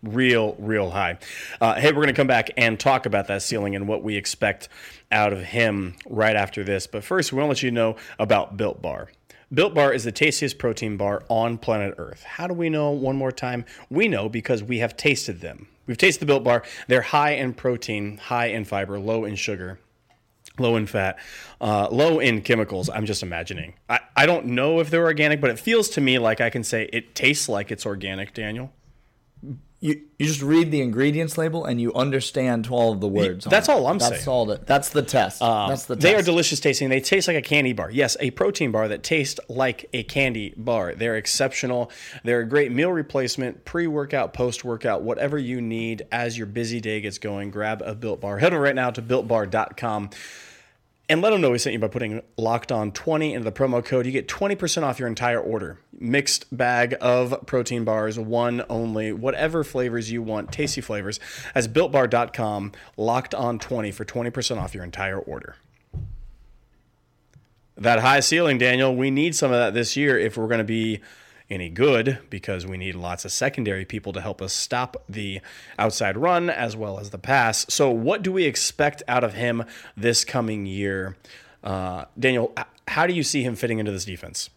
Real, 0.02 0.56
real 0.60 0.92
high. 0.92 1.18
Uh, 1.60 1.76
hey, 1.76 1.90
we're 1.90 1.96
going 1.96 2.08
to 2.08 2.14
come 2.14 2.28
back 2.28 2.52
and 2.56 2.80
talk 2.80 3.06
about 3.06 3.28
that 3.28 3.42
ceiling 3.42 3.76
and 3.76 3.88
what 3.88 4.02
we 4.02 4.16
expect 4.16 4.70
out 5.12 5.34
of 5.34 5.42
him 5.42 5.96
right 6.08 6.36
after 6.36 6.64
this. 6.64 6.88
But 6.88 7.04
first, 7.04 7.34
we 7.34 7.38
want 7.38 7.48
to 7.48 7.50
let 7.50 7.64
you 7.64 7.72
know 7.72 7.98
about 8.18 8.56
Built 8.56 8.82
Bar. 8.82 9.10
Built 9.54 9.74
Bar 9.74 9.92
is 9.92 10.04
the 10.04 10.12
tastiest 10.12 10.58
protein 10.58 10.96
bar 10.96 11.24
on 11.28 11.58
planet 11.58 11.96
Earth. 11.98 12.24
How 12.24 12.48
do 12.48 12.54
we 12.54 12.70
know 12.70 12.92
one 12.92 13.18
more 13.18 13.32
time? 13.32 13.66
We 13.90 14.08
know 14.08 14.30
because 14.30 14.64
we 14.64 14.78
have 14.78 14.96
tasted 14.96 15.42
them. 15.42 15.68
We've 15.88 15.98
tasted 15.98 16.22
the 16.22 16.28
Built 16.28 16.44
Bar. 16.44 16.64
They're 16.88 17.02
high 17.02 17.32
in 17.32 17.54
protein, 17.54 18.18
high 18.18 18.48
in 18.48 18.64
fiber, 18.64 19.00
low 19.00 19.26
in 19.26 19.36
sugar, 19.36 19.80
low 20.60 20.76
in 20.76 20.86
fat, 20.86 21.18
uh, 21.60 21.88
low 21.92 22.20
in 22.20 22.42
chemicals. 22.42 22.90
I'm 22.90 23.08
just 23.08 23.24
imagining. 23.24 23.74
I, 23.90 24.00
I 24.16 24.26
don't 24.28 24.46
know 24.46 24.80
if 24.80 24.92
they're 24.92 25.06
organic, 25.06 25.42
but 25.42 25.50
it 25.50 25.58
feels 25.58 25.90
to 25.90 26.02
me 26.02 26.20
like 26.20 26.42
I 26.42 26.52
can 26.52 26.64
say 26.64 26.88
it 26.94 27.16
tastes 27.16 27.50
like 27.50 27.72
it's 27.72 27.88
organic, 27.88 28.36
Daniel. 28.36 28.72
You, 29.82 30.02
you 30.18 30.26
just 30.26 30.42
read 30.42 30.72
the 30.72 30.82
ingredients 30.82 31.38
label 31.38 31.64
and 31.64 31.80
you 31.80 31.94
understand 31.94 32.68
all 32.70 32.92
of 32.92 33.00
the 33.00 33.08
words. 33.08 33.46
on 33.46 33.50
that's 33.50 33.70
all 33.70 33.88
I'm 33.88 33.98
that's 33.98 34.24
saying. 34.24 34.28
all 34.28 34.46
that. 34.48 34.68
That's 34.68 34.90
the 34.90 35.02
test. 35.02 35.42
Um, 35.42 35.70
that's 35.70 35.86
the 35.86 35.96
test. 35.96 36.04
They 36.04 36.16
are 36.16 36.22
delicious 36.22 36.60
tasting. 36.60 36.90
They 36.90 37.00
taste 37.00 37.30
like 37.30 37.38
a 37.38 37.42
candy 37.42 37.72
bar. 37.72 37.90
Yes, 37.90 38.18
a 38.20 38.32
protein 38.32 38.72
bar 38.72 38.90
that 38.90 39.04
tastes 39.04 39.40
like 39.48 39.90
a 39.94 40.04
candy 40.04 40.54
bar. 40.58 40.96
They're 40.96 41.16
exceptional. 41.16 41.92
They're 42.26 42.42
a 42.42 42.48
great 42.48 42.74
meal 42.74 42.92
replacement, 42.92 43.64
pre 43.64 43.88
workout, 43.88 44.34
post 44.34 44.66
workout, 44.66 45.02
whatever 45.04 45.38
you 45.38 45.62
need 45.62 46.06
as 46.12 46.38
your 46.38 46.48
busy 46.48 46.82
day 46.82 47.00
gets 47.00 47.18
going. 47.18 47.50
Grab 47.50 47.82
a 47.86 47.96
Built 47.96 48.20
Bar. 48.20 48.40
Head 48.40 48.54
over 48.54 48.62
right 48.62 48.76
now 48.76 48.92
to 48.92 49.02
builtbar.com 49.02 50.10
and 51.10 51.24
let 51.24 51.32
them 51.32 51.42
know 51.42 51.50
we 51.50 51.58
sent 51.58 51.74
you 51.74 51.80
by 51.80 51.88
putting 51.88 52.22
locked 52.38 52.72
on 52.72 52.92
20 52.92 53.34
into 53.34 53.44
the 53.44 53.52
promo 53.52 53.84
code. 53.84 54.06
You 54.06 54.12
get 54.12 54.28
20% 54.28 54.84
off 54.84 55.00
your 55.00 55.08
entire 55.08 55.42
order. 55.42 55.80
Mixed 55.92 56.56
bag 56.56 56.96
of 57.02 57.48
protein 57.48 57.84
bars, 57.84 58.20
one 58.20 58.64
only, 58.70 59.12
whatever 59.12 59.64
flavors 59.64 60.12
you 60.12 60.22
want, 60.22 60.52
tasty 60.52 60.82
flavors. 60.82 61.20
As 61.56 61.68
builtbar.com, 61.68 62.74
locked 62.96 63.34
on 63.34 63.58
20 63.58 63.92
for 63.92 64.06
20% 64.06 64.62
off 64.62 64.76
your 64.76 64.84
entire 64.84 65.18
order. 65.18 65.56
That 67.76 68.00
high 68.00 68.20
ceiling, 68.20 68.60
Daniel, 68.60 68.96
we 68.96 69.10
need 69.10 69.36
some 69.36 69.52
of 69.52 69.58
that 69.58 69.74
this 69.74 69.98
year 69.98 70.20
if 70.20 70.38
we're 70.38 70.48
going 70.48 70.60
to 70.60 70.64
be 70.64 71.00
any 71.50 71.70
good 71.70 72.20
because 72.30 72.66
we 72.66 72.78
need 72.78 72.96
lots 72.96 73.26
of 73.26 73.32
secondary 73.32 73.86
people 73.86 74.14
to 74.14 74.22
help 74.22 74.42
us 74.42 74.54
stop 74.54 75.04
the 75.10 75.42
outside 75.78 76.18
run 76.18 76.50
as 76.50 76.76
well 76.76 77.00
as 77.00 77.10
the 77.10 77.18
pass. 77.18 77.66
So, 77.70 77.90
what 77.90 78.22
do 78.22 78.32
we 78.32 78.46
expect 78.46 79.02
out 79.08 79.24
of 79.24 79.34
him 79.34 79.64
this 79.98 80.24
coming 80.24 80.66
year? 80.66 81.18
Uh, 81.64 82.06
Daniel, 82.18 82.54
how 82.88 83.08
do 83.08 83.14
you 83.14 83.24
see 83.24 83.44
him 83.44 83.56
fitting 83.56 83.80
into 83.80 83.92
this 83.92 84.06
defense? 84.06 84.50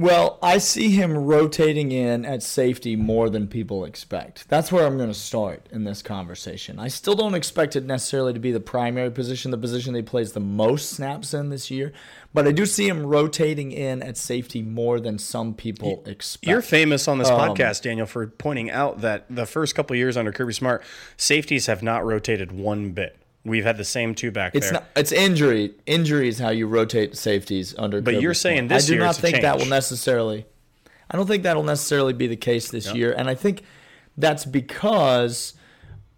Well, 0.00 0.38
I 0.42 0.56
see 0.56 0.92
him 0.92 1.14
rotating 1.14 1.92
in 1.92 2.24
at 2.24 2.42
safety 2.42 2.96
more 2.96 3.28
than 3.28 3.46
people 3.46 3.84
expect. 3.84 4.48
That's 4.48 4.72
where 4.72 4.86
I'm 4.86 4.96
going 4.96 5.10
to 5.10 5.14
start 5.14 5.66
in 5.70 5.84
this 5.84 6.00
conversation. 6.00 6.78
I 6.78 6.88
still 6.88 7.14
don't 7.14 7.34
expect 7.34 7.76
it 7.76 7.84
necessarily 7.84 8.32
to 8.32 8.40
be 8.40 8.50
the 8.50 8.60
primary 8.60 9.10
position, 9.10 9.50
the 9.50 9.58
position 9.58 9.92
they 9.92 9.98
he 9.98 10.02
plays 10.02 10.32
the 10.32 10.40
most 10.40 10.88
snaps 10.88 11.34
in 11.34 11.50
this 11.50 11.70
year, 11.70 11.92
but 12.32 12.46
I 12.46 12.52
do 12.52 12.64
see 12.66 12.88
him 12.88 13.04
rotating 13.06 13.72
in 13.72 14.02
at 14.02 14.16
safety 14.16 14.62
more 14.62 15.00
than 15.00 15.18
some 15.18 15.54
people 15.54 16.02
expect. 16.06 16.46
You're 16.48 16.62
famous 16.62 17.08
on 17.08 17.18
this 17.18 17.28
Um, 17.28 17.38
podcast, 17.40 17.82
Daniel, 17.82 18.06
for 18.06 18.26
pointing 18.26 18.70
out 18.70 19.00
that 19.00 19.26
the 19.28 19.46
first 19.46 19.74
couple 19.74 19.96
years 19.96 20.16
under 20.16 20.32
Kirby 20.32 20.52
Smart, 20.52 20.82
safeties 21.16 21.66
have 21.66 21.82
not 21.82 22.04
rotated 22.04 22.52
one 22.52 22.90
bit. 22.92 23.16
We've 23.44 23.64
had 23.64 23.78
the 23.78 23.84
same 23.84 24.14
two 24.14 24.30
back 24.30 24.54
It's 24.54 24.66
there. 24.66 24.74
not. 24.74 24.84
It's 24.94 25.12
injury. 25.12 25.72
Injury 25.86 26.28
is 26.28 26.38
how 26.38 26.50
you 26.50 26.66
rotate 26.66 27.16
safeties 27.16 27.74
under. 27.78 28.00
But 28.02 28.12
Kirby 28.12 28.22
you're 28.22 28.34
saying 28.34 28.58
Smart. 28.58 28.68
this 28.68 28.84
I 28.84 28.86
do 28.88 28.92
year 28.94 29.02
not 29.02 29.16
think 29.16 29.40
that 29.40 29.58
will 29.58 29.66
necessarily. 29.66 30.44
I 31.10 31.16
don't 31.16 31.26
think 31.26 31.42
that 31.44 31.56
will 31.56 31.62
necessarily 31.64 32.12
be 32.12 32.26
the 32.26 32.36
case 32.36 32.70
this 32.70 32.94
year, 32.94 33.12
and 33.12 33.28
I 33.28 33.34
think 33.34 33.62
that's 34.16 34.44
because 34.44 35.54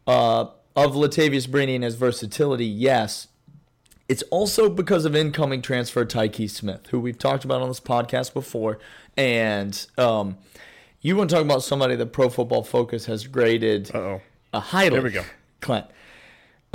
uh, 0.06 0.46
of 0.74 0.94
Latavious 0.94 1.46
Brini 1.48 1.76
and 1.76 1.84
his 1.84 1.94
versatility. 1.94 2.66
Yes, 2.66 3.28
it's 4.12 4.22
also 4.24 4.68
because 4.68 5.06
of 5.06 5.16
incoming 5.16 5.62
transfer 5.62 6.04
Tykee 6.04 6.50
Smith, 6.50 6.88
who 6.88 7.00
we've 7.00 7.18
talked 7.18 7.46
about 7.46 7.62
on 7.62 7.68
this 7.68 7.80
podcast 7.80 8.34
before, 8.34 8.78
and 9.16 9.86
um, 9.96 10.36
you 11.00 11.16
want 11.16 11.30
to 11.30 11.36
talk 11.36 11.44
about 11.46 11.62
somebody 11.62 11.96
that 11.96 12.12
Pro 12.12 12.28
Football 12.28 12.62
Focus 12.62 13.06
has 13.06 13.26
graded 13.26 13.90
Uh-oh. 13.94 14.20
a 14.52 14.60
highly. 14.60 14.90
There 14.90 15.02
we 15.02 15.10
go. 15.12 15.24
Clint. 15.62 15.86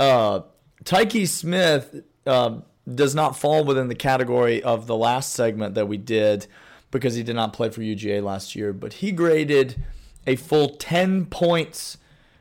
Uh, 0.00 0.40
Tykee 0.82 1.28
Smith 1.28 2.02
um, 2.26 2.64
does 2.92 3.14
not 3.14 3.38
fall 3.38 3.62
within 3.62 3.86
the 3.86 3.94
category 3.94 4.60
of 4.60 4.88
the 4.88 4.96
last 4.96 5.32
segment 5.32 5.76
that 5.76 5.86
we 5.86 5.96
did 5.96 6.48
because 6.90 7.14
he 7.14 7.22
did 7.22 7.36
not 7.36 7.52
play 7.52 7.70
for 7.70 7.82
UGA 7.82 8.20
last 8.20 8.56
year, 8.56 8.72
but 8.72 8.94
he 8.94 9.12
graded 9.12 9.80
a 10.26 10.34
full 10.34 10.70
10 10.70 11.26
points 11.26 11.98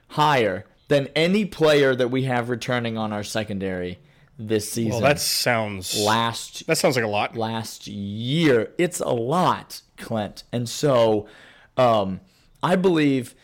higher 0.08 0.66
than 0.88 1.08
any 1.16 1.46
player 1.46 1.94
that 1.94 2.10
we 2.10 2.24
have 2.24 2.50
returning 2.50 2.98
on 2.98 3.14
our 3.14 3.24
secondary 3.24 4.00
this 4.38 4.72
season. 4.72 4.92
well, 4.92 5.02
that 5.02 5.20
sounds 5.20 6.00
last 6.00 6.66
that 6.68 6.78
sounds 6.78 6.96
like 6.96 7.06
a 7.06 7.10
lot. 7.10 7.36
last 7.36 7.88
year. 7.88 8.72
It's 8.78 9.00
a 9.00 9.10
lot, 9.10 9.82
Clint. 9.98 10.44
And 10.52 10.70
so 10.70 11.28
um, 11.76 12.20
I 12.62 12.76
believe 12.76 13.36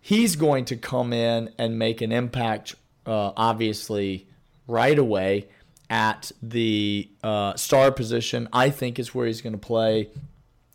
he's 0.00 0.36
going 0.36 0.64
to 0.66 0.76
come 0.76 1.12
in 1.12 1.52
and 1.58 1.78
make 1.78 2.00
an 2.00 2.12
impact, 2.12 2.74
uh, 3.06 3.32
obviously, 3.36 4.26
right 4.66 4.98
away 4.98 5.48
at 5.88 6.32
the 6.42 7.10
uh, 7.22 7.54
star 7.54 7.90
position. 7.90 8.48
I 8.52 8.70
think 8.70 8.98
is 8.98 9.14
where 9.14 9.26
he's 9.26 9.40
going 9.40 9.54
to 9.54 9.58
play 9.58 10.10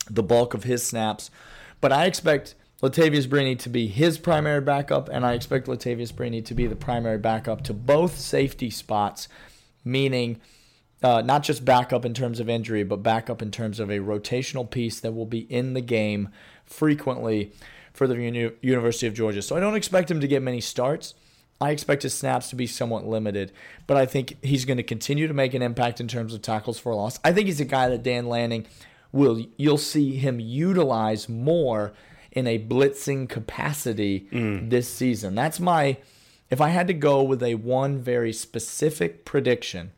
the 0.09 0.23
bulk 0.23 0.53
of 0.53 0.63
his 0.63 0.83
snaps. 0.83 1.29
But 1.81 1.91
I 1.91 2.05
expect 2.05 2.55
Latavious 2.81 3.27
Brini 3.27 3.57
to 3.59 3.69
be 3.69 3.87
his 3.87 4.17
primary 4.17 4.61
backup, 4.61 5.09
and 5.09 5.25
I 5.25 5.33
expect 5.33 5.67
Latavious 5.67 6.11
Brini 6.11 6.43
to 6.45 6.53
be 6.53 6.67
the 6.67 6.75
primary 6.75 7.17
backup 7.17 7.63
to 7.65 7.73
both 7.73 8.17
safety 8.17 8.69
spots, 8.69 9.27
meaning 9.83 10.39
uh, 11.03 11.21
not 11.21 11.43
just 11.43 11.63
backup 11.63 12.05
in 12.05 12.13
terms 12.13 12.39
of 12.39 12.49
injury, 12.49 12.83
but 12.83 13.03
backup 13.03 13.41
in 13.41 13.51
terms 13.51 13.79
of 13.79 13.89
a 13.89 13.99
rotational 13.99 14.69
piece 14.69 14.99
that 14.99 15.13
will 15.13 15.25
be 15.25 15.41
in 15.51 15.73
the 15.73 15.81
game 15.81 16.29
frequently 16.65 17.51
for 17.93 18.07
the 18.07 18.15
Uni- 18.15 18.51
University 18.61 19.07
of 19.07 19.13
Georgia. 19.13 19.41
So 19.41 19.55
I 19.55 19.59
don't 19.59 19.75
expect 19.75 20.09
him 20.09 20.19
to 20.21 20.27
get 20.27 20.41
many 20.41 20.61
starts. 20.61 21.13
I 21.59 21.71
expect 21.71 22.03
his 22.03 22.13
snaps 22.13 22.49
to 22.51 22.55
be 22.55 22.67
somewhat 22.67 23.07
limited, 23.07 23.51
but 23.87 23.97
I 23.97 24.05
think 24.05 24.37
he's 24.43 24.65
going 24.65 24.77
to 24.77 24.83
continue 24.83 25.27
to 25.27 25.33
make 25.33 25.55
an 25.55 25.63
impact 25.63 25.99
in 25.99 26.07
terms 26.07 26.33
of 26.33 26.41
tackles 26.41 26.77
for 26.77 26.93
loss. 26.93 27.19
I 27.23 27.33
think 27.33 27.47
he's 27.47 27.59
a 27.59 27.65
guy 27.65 27.89
that 27.89 28.03
Dan 28.03 28.27
Lanning 28.27 28.67
will 29.11 29.43
you'll 29.57 29.79
see 29.79 30.17
him 30.17 30.39
utilize 30.39 31.27
more 31.27 31.93
in 32.31 32.45
a 32.45 32.59
blitzing 32.59 33.27
capacity 33.27 34.27
this 34.69 34.87
season. 34.87 35.33
That's 35.33 35.59
my 35.59 35.97
if 36.49 36.62
I 36.62 36.69
had 36.69 36.88
to 36.88 36.93
go 36.93 37.23
with 37.23 37.43
a 37.43 37.55
one 37.55 37.99
very 37.99 38.33
specific 38.33 39.25
prediction, 39.25 39.91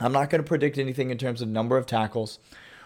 I'm 0.00 0.12
not 0.12 0.30
going 0.30 0.42
to 0.42 0.48
predict 0.48 0.78
anything 0.78 1.10
in 1.10 1.18
terms 1.18 1.42
of 1.42 1.48
number 1.48 1.76
of 1.76 1.86
tackles 1.86 2.38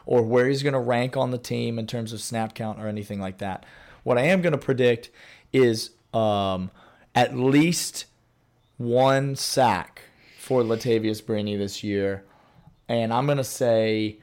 or 0.06 0.22
where 0.22 0.48
he's 0.48 0.62
going 0.62 0.72
to 0.72 0.80
rank 0.80 1.16
on 1.16 1.30
the 1.30 1.38
team 1.38 1.78
in 1.78 1.86
terms 1.86 2.12
of 2.12 2.20
snap 2.20 2.54
count 2.54 2.80
or 2.80 2.88
anything 2.88 3.20
like 3.20 3.38
that. 3.38 3.64
What 4.02 4.18
I 4.18 4.22
am 4.22 4.42
going 4.42 4.52
to 4.52 4.58
predict 4.58 5.10
is 5.52 5.90
um, 6.12 6.70
at 7.14 7.36
least 7.36 8.06
one 8.78 9.36
sack 9.36 10.02
for 10.38 10.62
Latavious 10.62 11.22
Brini 11.22 11.56
this 11.56 11.84
year, 11.84 12.24
and 12.88 13.12
I'm 13.12 13.26
going 13.26 13.38
to 13.38 13.44
say 13.44 14.18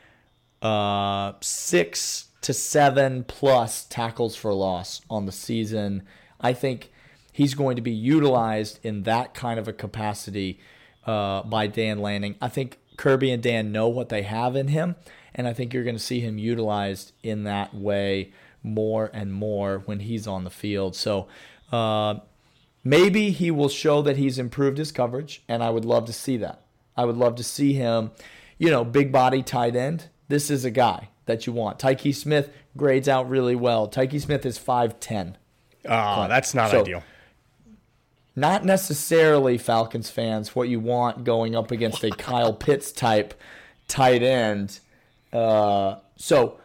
uh, 0.61 1.33
six 1.39 2.27
to 2.41 2.53
seven 2.53 3.23
plus 3.23 3.85
tackles 3.85 4.35
for 4.35 4.53
loss 4.53 5.01
on 5.09 5.25
the 5.25 5.31
season. 5.31 6.03
I 6.41 6.53
think 6.53 6.91
he's 7.31 7.53
going 7.53 7.75
to 7.75 7.81
be 7.81 7.91
utilized 7.91 8.79
in 8.83 9.03
that 9.03 9.33
kind 9.33 9.59
of 9.59 9.67
a 9.67 9.73
capacity 9.73 10.59
uh, 11.05 11.43
by 11.43 11.67
Dan 11.67 11.99
Lanning. 11.99 12.35
I 12.41 12.49
think 12.49 12.79
Kirby 12.97 13.31
and 13.31 13.41
Dan 13.41 13.71
know 13.71 13.87
what 13.87 14.09
they 14.09 14.23
have 14.23 14.55
in 14.55 14.67
him, 14.69 14.95
and 15.33 15.47
I 15.47 15.53
think 15.53 15.73
you're 15.73 15.83
going 15.83 15.95
to 15.95 16.01
see 16.01 16.19
him 16.19 16.37
utilized 16.37 17.13
in 17.23 17.43
that 17.45 17.73
way 17.73 18.31
more 18.61 19.09
and 19.13 19.33
more 19.33 19.79
when 19.85 20.01
he's 20.01 20.27
on 20.27 20.43
the 20.43 20.49
field. 20.49 20.95
So 20.95 21.27
uh, 21.71 22.15
maybe 22.83 23.31
he 23.31 23.51
will 23.51 23.69
show 23.69 24.01
that 24.01 24.17
he's 24.17 24.37
improved 24.37 24.77
his 24.77 24.91
coverage, 24.91 25.43
and 25.47 25.63
I 25.63 25.69
would 25.69 25.85
love 25.85 26.05
to 26.05 26.13
see 26.13 26.37
that. 26.37 26.61
I 26.97 27.05
would 27.05 27.17
love 27.17 27.35
to 27.35 27.43
see 27.43 27.73
him, 27.73 28.11
you 28.57 28.69
know, 28.69 28.83
big 28.83 29.11
body 29.11 29.41
tight 29.41 29.75
end. 29.75 30.09
This 30.27 30.49
is 30.51 30.65
a 30.65 30.71
guy 30.71 31.09
that 31.25 31.47
you 31.47 31.53
want. 31.53 31.79
Tykee 31.79 32.13
Smith 32.13 32.51
grades 32.75 33.07
out 33.07 33.29
really 33.29 33.55
well. 33.55 33.87
Tykee 33.87 34.19
Smith 34.21 34.45
is 34.45 34.59
5'10. 34.59 35.35
Ah, 35.87 36.27
that's 36.27 36.53
not 36.53 36.71
So- 36.71 36.81
ideal. 36.81 37.03
Not 38.39 38.63
necessarily 38.63 39.57
Falcons 39.57 40.09
fans 40.09 40.55
what 40.55 40.69
you 40.69 40.79
want 40.79 41.25
going 41.25 41.55
up 41.57 41.71
against 41.71 42.05
a 42.05 42.09
Kyle 42.09 42.53
Pitts 42.53 42.93
type 42.93 43.33
tight 43.89 44.23
end. 44.23 44.79
Uh, 45.33 45.95
so 46.15 46.57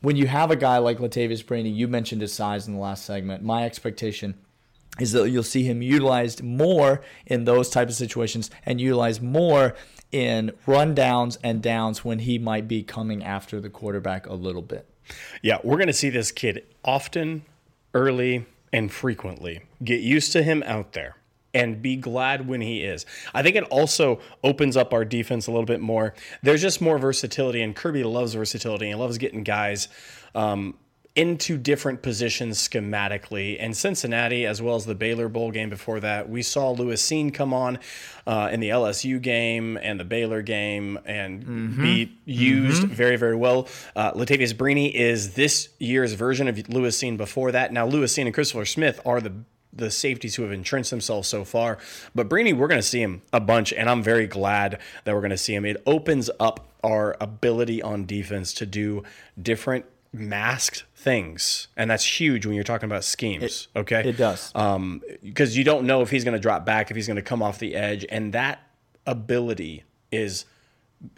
when 0.00 0.16
you 0.16 0.26
have 0.26 0.50
a 0.50 0.56
guy 0.56 0.78
like 0.78 0.98
Latavious 0.98 1.44
Brini, 1.44 1.74
you 1.74 1.88
mentioned 1.88 2.22
his 2.22 2.32
size 2.32 2.66
in 2.66 2.72
the 2.72 2.80
last 2.80 3.04
segment. 3.04 3.42
My 3.42 3.66
expectation 3.66 4.34
is 4.98 5.12
that 5.12 5.28
you'll 5.28 5.42
see 5.42 5.64
him 5.64 5.82
utilized 5.82 6.42
more 6.42 7.02
in 7.26 7.44
those 7.44 7.68
type 7.68 7.88
of 7.88 7.94
situations 7.94 8.50
and 8.64 8.80
utilized 8.80 9.22
more 9.22 9.74
in 10.10 10.52
rundowns 10.66 11.36
and 11.44 11.60
downs 11.60 12.02
when 12.02 12.20
he 12.20 12.38
might 12.38 12.66
be 12.66 12.82
coming 12.82 13.22
after 13.22 13.60
the 13.60 13.68
quarterback 13.68 14.26
a 14.26 14.34
little 14.34 14.62
bit. 14.62 14.88
Yeah, 15.42 15.58
we're 15.62 15.76
going 15.76 15.86
to 15.88 15.92
see 15.92 16.08
this 16.08 16.32
kid 16.32 16.64
often, 16.82 17.42
early, 17.92 18.46
and 18.72 18.90
frequently. 18.92 19.62
Get 19.82 20.00
used 20.00 20.32
to 20.32 20.42
him 20.42 20.62
out 20.66 20.92
there 20.92 21.16
and 21.52 21.82
be 21.82 21.96
glad 21.96 22.46
when 22.46 22.60
he 22.60 22.82
is. 22.82 23.04
I 23.34 23.42
think 23.42 23.56
it 23.56 23.64
also 23.64 24.20
opens 24.44 24.76
up 24.76 24.92
our 24.92 25.04
defense 25.04 25.46
a 25.46 25.50
little 25.50 25.66
bit 25.66 25.80
more. 25.80 26.14
There's 26.42 26.62
just 26.62 26.80
more 26.80 26.98
versatility, 26.98 27.62
and 27.62 27.74
Kirby 27.74 28.04
loves 28.04 28.34
versatility 28.34 28.86
He 28.86 28.94
loves 28.94 29.18
getting 29.18 29.42
guys 29.42 29.88
um, 30.34 30.76
into 31.16 31.58
different 31.58 32.02
positions 32.02 32.56
schematically. 32.56 33.56
And 33.58 33.76
Cincinnati, 33.76 34.46
as 34.46 34.62
well 34.62 34.76
as 34.76 34.86
the 34.86 34.94
Baylor 34.94 35.28
Bowl 35.28 35.50
game 35.50 35.68
before 35.68 36.00
that, 36.00 36.28
we 36.28 36.42
saw 36.42 36.70
Lewis 36.70 37.02
Cine 37.02 37.34
come 37.34 37.52
on 37.52 37.78
uh, 38.26 38.48
in 38.52 38.60
the 38.60 38.68
LSU 38.68 39.20
game 39.20 39.76
and 39.82 39.98
the 39.98 40.04
Baylor 40.04 40.40
game 40.42 40.98
and 41.04 41.44
mm-hmm. 41.44 41.82
be 41.82 42.16
used 42.24 42.84
mm-hmm. 42.84 42.92
very, 42.92 43.16
very 43.16 43.34
well. 43.34 43.66
Uh, 43.96 44.12
Latavious 44.12 44.54
Brini 44.54 44.92
is 44.92 45.34
this 45.34 45.70
year's 45.78 46.12
version 46.12 46.46
of 46.46 46.68
Lewis 46.68 47.00
Cine 47.00 47.16
before 47.16 47.50
that. 47.52 47.72
Now, 47.72 47.86
Lewis 47.86 48.16
Cine 48.16 48.26
and 48.26 48.34
Christopher 48.34 48.64
Smith 48.64 49.00
are 49.04 49.20
the 49.20 49.32
the 49.72 49.90
safeties 49.90 50.34
who 50.34 50.42
have 50.42 50.50
entrenched 50.50 50.90
themselves 50.90 51.28
so 51.28 51.44
far. 51.44 51.78
But 52.12 52.28
Brini, 52.28 52.52
we're 52.52 52.66
going 52.66 52.80
to 52.80 52.86
see 52.86 53.00
him 53.00 53.22
a 53.32 53.38
bunch, 53.38 53.72
and 53.72 53.88
I'm 53.88 54.02
very 54.02 54.26
glad 54.26 54.80
that 55.04 55.14
we're 55.14 55.20
going 55.20 55.30
to 55.30 55.38
see 55.38 55.54
him. 55.54 55.64
It 55.64 55.80
opens 55.86 56.28
up 56.40 56.66
our 56.82 57.16
ability 57.20 57.80
on 57.80 58.04
defense 58.04 58.52
to 58.54 58.66
do 58.66 59.04
different 59.40 59.84
masked 60.12 60.84
things, 61.00 61.68
and 61.76 61.90
that's 61.90 62.04
huge 62.04 62.44
when 62.44 62.54
you're 62.54 62.64
talking 62.64 62.88
about 62.88 63.04
schemes. 63.04 63.68
It, 63.74 63.78
okay, 63.80 64.08
it 64.08 64.16
does 64.16 64.52
because 64.52 64.76
um, 64.76 65.02
you 65.22 65.64
don't 65.64 65.86
know 65.86 66.02
if 66.02 66.10
he's 66.10 66.24
going 66.24 66.34
to 66.34 66.40
drop 66.40 66.66
back, 66.66 66.90
if 66.90 66.96
he's 66.96 67.06
going 67.06 67.16
to 67.16 67.22
come 67.22 67.42
off 67.42 67.58
the 67.58 67.74
edge, 67.74 68.04
and 68.10 68.32
that 68.34 68.60
ability 69.06 69.84
is 70.12 70.44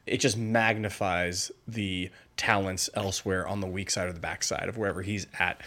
it 0.07 0.19
just 0.19 0.37
magnifies 0.37 1.51
the 1.67 2.11
talents 2.37 2.89
elsewhere 2.95 3.47
on 3.47 3.61
the 3.61 3.67
weak 3.67 3.91
side 3.91 4.09
or 4.09 4.13
the 4.13 4.21
backside 4.21 4.69
of 4.69 4.79
wherever 4.79 5.03
he's 5.03 5.27
at. 5.39 5.61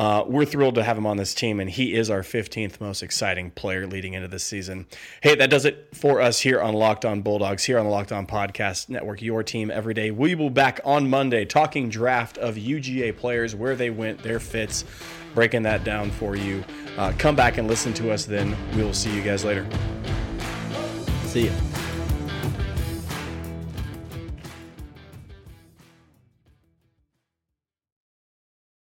Uh, 0.00 0.24
we're 0.26 0.46
thrilled 0.46 0.76
to 0.76 0.82
have 0.82 0.96
him 0.96 1.04
on 1.04 1.18
this 1.18 1.34
team, 1.34 1.60
and 1.60 1.68
he 1.68 1.92
is 1.92 2.08
our 2.08 2.22
15th 2.22 2.80
most 2.80 3.02
exciting 3.02 3.50
player 3.50 3.86
leading 3.86 4.14
into 4.14 4.26
this 4.26 4.42
season. 4.42 4.86
Hey, 5.20 5.34
that 5.34 5.50
does 5.50 5.66
it 5.66 5.88
for 5.92 6.22
us 6.22 6.40
here 6.40 6.58
on 6.58 6.72
Locked 6.72 7.04
On 7.04 7.20
Bulldogs, 7.20 7.64
here 7.64 7.78
on 7.78 7.84
the 7.84 7.90
Locked 7.90 8.10
On 8.10 8.26
Podcast 8.26 8.88
Network, 8.88 9.20
your 9.20 9.42
team 9.42 9.70
every 9.70 9.92
day. 9.92 10.10
We 10.10 10.34
will 10.34 10.48
be 10.48 10.54
back 10.54 10.80
on 10.86 11.10
Monday 11.10 11.44
talking 11.44 11.90
draft 11.90 12.38
of 12.38 12.54
UGA 12.54 13.14
players, 13.14 13.54
where 13.54 13.76
they 13.76 13.90
went, 13.90 14.22
their 14.22 14.40
fits, 14.40 14.86
breaking 15.34 15.64
that 15.64 15.84
down 15.84 16.10
for 16.10 16.34
you. 16.34 16.64
Uh, 16.96 17.12
come 17.18 17.36
back 17.36 17.58
and 17.58 17.68
listen 17.68 17.92
to 17.92 18.10
us 18.10 18.24
then. 18.24 18.56
We 18.74 18.82
will 18.82 18.94
see 18.94 19.14
you 19.14 19.20
guys 19.20 19.44
later. 19.44 19.66
See 21.24 21.44
you. 21.44 21.52